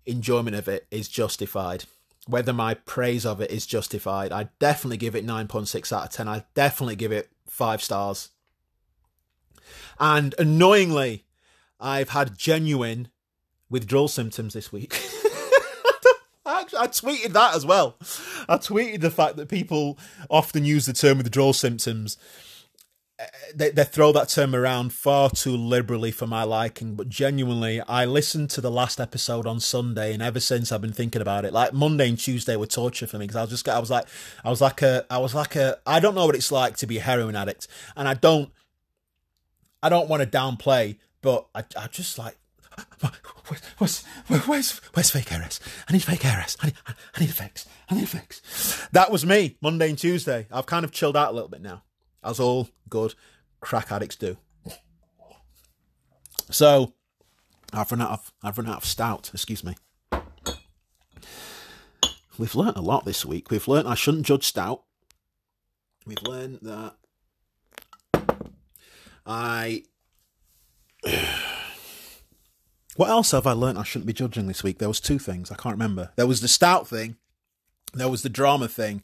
[0.06, 1.86] enjoyment of it is justified
[2.30, 4.32] whether my praise of it is justified.
[4.32, 6.28] I definitely give it 9.6 out of 10.
[6.28, 8.30] I definitely give it five stars.
[10.00, 11.26] And annoyingly,
[11.80, 13.10] I've had genuine
[13.70, 14.94] withdrawal symptoms this week.
[16.46, 17.96] I, tweeted that as well.
[18.48, 19.98] I tweeted the fact that people
[20.30, 22.18] often use the term withdrawal symptoms
[23.54, 28.06] they, they throw that term around far too liberally for my liking, but genuinely, I
[28.06, 31.54] listened to the last episode on Sunday, and ever since I've been thinking about it.
[31.54, 34.06] Like Monday and Tuesday were torture for me because I was just, I was like,
[34.44, 36.88] I was like a, I was like a, I don't know what it's like to
[36.88, 37.68] be a heroin addict,
[37.98, 38.52] and I don't,
[39.84, 42.38] I don't want to downplay, but I, I just like,
[43.80, 44.04] where's,
[44.46, 45.60] where's, where's, fake heiress?
[45.90, 46.56] I need fake heiress.
[46.62, 47.68] I need, I need a fix.
[47.90, 48.88] I need a fix.
[48.92, 50.48] That was me Monday and Tuesday.
[50.52, 51.84] I've kind of chilled out a little bit now.
[52.24, 53.16] That's all good.
[53.62, 54.38] crack addicts do.
[56.52, 56.94] So,
[57.74, 59.30] I've run out of I've run out of stout.
[59.34, 59.76] Excuse me.
[62.38, 63.52] We've learnt a lot this week.
[63.52, 64.84] We've learnt I shouldn't judge stout.
[66.06, 66.96] We've learned that
[69.26, 69.84] I.
[72.96, 74.80] What else have I learnt I shouldn't be judging this week?
[74.80, 76.12] There was two things I can't remember.
[76.18, 77.16] There was the stout thing,
[77.94, 79.04] there was the drama thing,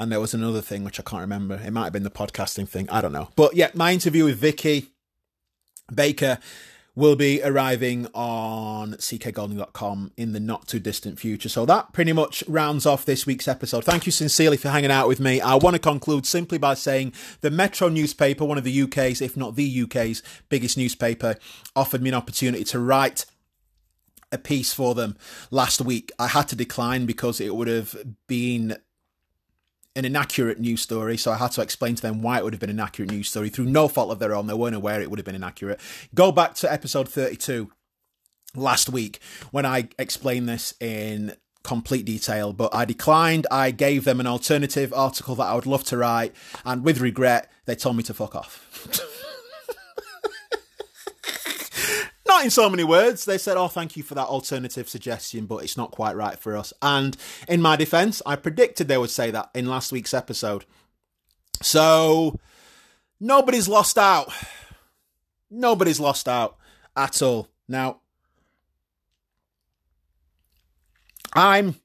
[0.00, 1.60] and there was another thing which I can't remember.
[1.62, 2.88] It might have been the podcasting thing.
[2.88, 3.28] I don't know.
[3.36, 4.88] But yeah, my interview with Vicky
[5.94, 6.38] Baker
[6.96, 11.48] will be arriving on ckgolding.com in the not too distant future.
[11.48, 13.84] So that pretty much rounds off this week's episode.
[13.84, 15.40] Thank you sincerely for hanging out with me.
[15.40, 19.36] I want to conclude simply by saying the Metro newspaper, one of the UK's, if
[19.36, 21.36] not the UK's biggest newspaper,
[21.76, 23.26] offered me an opportunity to write
[24.32, 25.16] a piece for them
[25.50, 26.10] last week.
[26.18, 27.96] I had to decline because it would have
[28.26, 28.76] been
[29.96, 32.60] an inaccurate news story, so I had to explain to them why it would have
[32.60, 34.46] been an accurate news story through no fault of their own.
[34.46, 35.80] They weren't aware it would have been inaccurate.
[36.14, 37.70] Go back to episode 32
[38.54, 39.20] last week
[39.50, 43.46] when I explained this in complete detail, but I declined.
[43.50, 46.34] I gave them an alternative article that I would love to write,
[46.64, 49.06] and with regret, they told me to fuck off.
[52.40, 53.26] not in so many words.
[53.26, 56.56] They said, Oh, thank you for that alternative suggestion, but it's not quite right for
[56.56, 56.72] us.
[56.80, 57.14] And
[57.46, 60.64] in my defense, I predicted they would say that in last week's episode.
[61.60, 62.38] So
[63.20, 64.32] nobody's lost out.
[65.50, 66.56] Nobody's lost out
[66.96, 67.48] at all.
[67.68, 68.00] Now,
[71.34, 71.76] I'm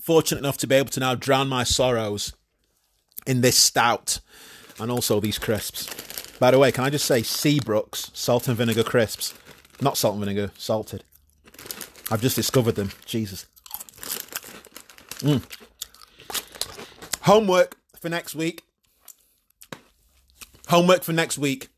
[0.00, 2.32] fortunate enough to be able to now drown my sorrows
[3.26, 4.18] in this stout
[4.80, 5.86] and also these crisps.
[6.38, 9.34] By the way, can I just say Seabrooks salt and vinegar crisps?
[9.80, 11.04] Not salt and vinegar, salted.
[12.10, 12.90] I've just discovered them.
[13.04, 13.46] Jesus.
[15.20, 15.42] Mm.
[17.22, 18.64] Homework for next week.
[20.68, 21.68] Homework for next week.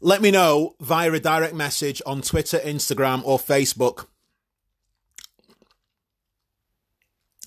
[0.00, 4.06] Let me know via a direct message on Twitter, Instagram, or Facebook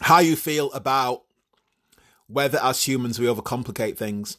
[0.03, 1.23] how you feel about
[2.27, 4.37] whether as humans we overcomplicate things.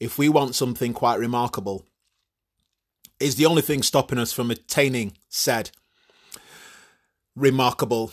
[0.00, 1.86] If we want something quite remarkable,
[3.20, 5.70] is the only thing stopping us from attaining said
[7.36, 8.12] remarkable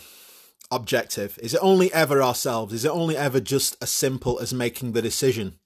[0.70, 1.38] objective?
[1.42, 2.72] Is it only ever ourselves?
[2.72, 5.58] Is it only ever just as simple as making the decision?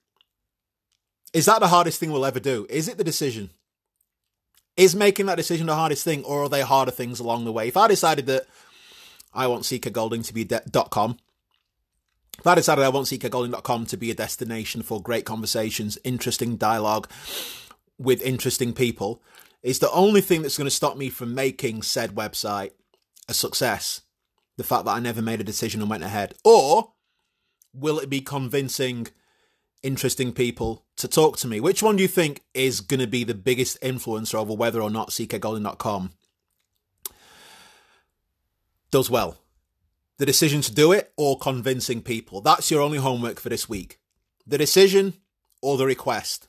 [1.33, 2.65] Is that the hardest thing we'll ever do?
[2.69, 3.51] Is it the decision?
[4.75, 7.67] Is making that decision the hardest thing, or are there harder things along the way?
[7.67, 8.45] If I decided that
[9.33, 10.61] I want CK Golding to be de-
[10.91, 11.17] .com,
[12.39, 17.09] if I decided I want ckgolding.com to be a destination for great conversations, interesting dialogue,
[17.97, 19.21] with interesting people
[19.63, 22.71] is the only thing that's going to stop me from making said website
[23.27, 24.01] a success.
[24.57, 26.33] The fact that I never made a decision and went ahead.
[26.43, 26.93] Or
[27.73, 29.07] will it be convincing
[29.83, 31.59] interesting people to talk to me?
[31.59, 34.89] Which one do you think is going to be the biggest influencer over whether or
[34.89, 36.11] not ckgolding.com
[38.89, 39.37] does well?
[40.17, 42.41] The decision to do it or convincing people?
[42.41, 43.99] That's your only homework for this week.
[44.47, 45.13] The decision
[45.61, 46.47] or the request.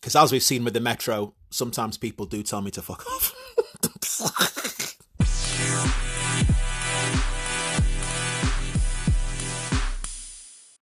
[0.00, 3.34] Because as we've seen with the Metro, sometimes people do tell me to fuck off.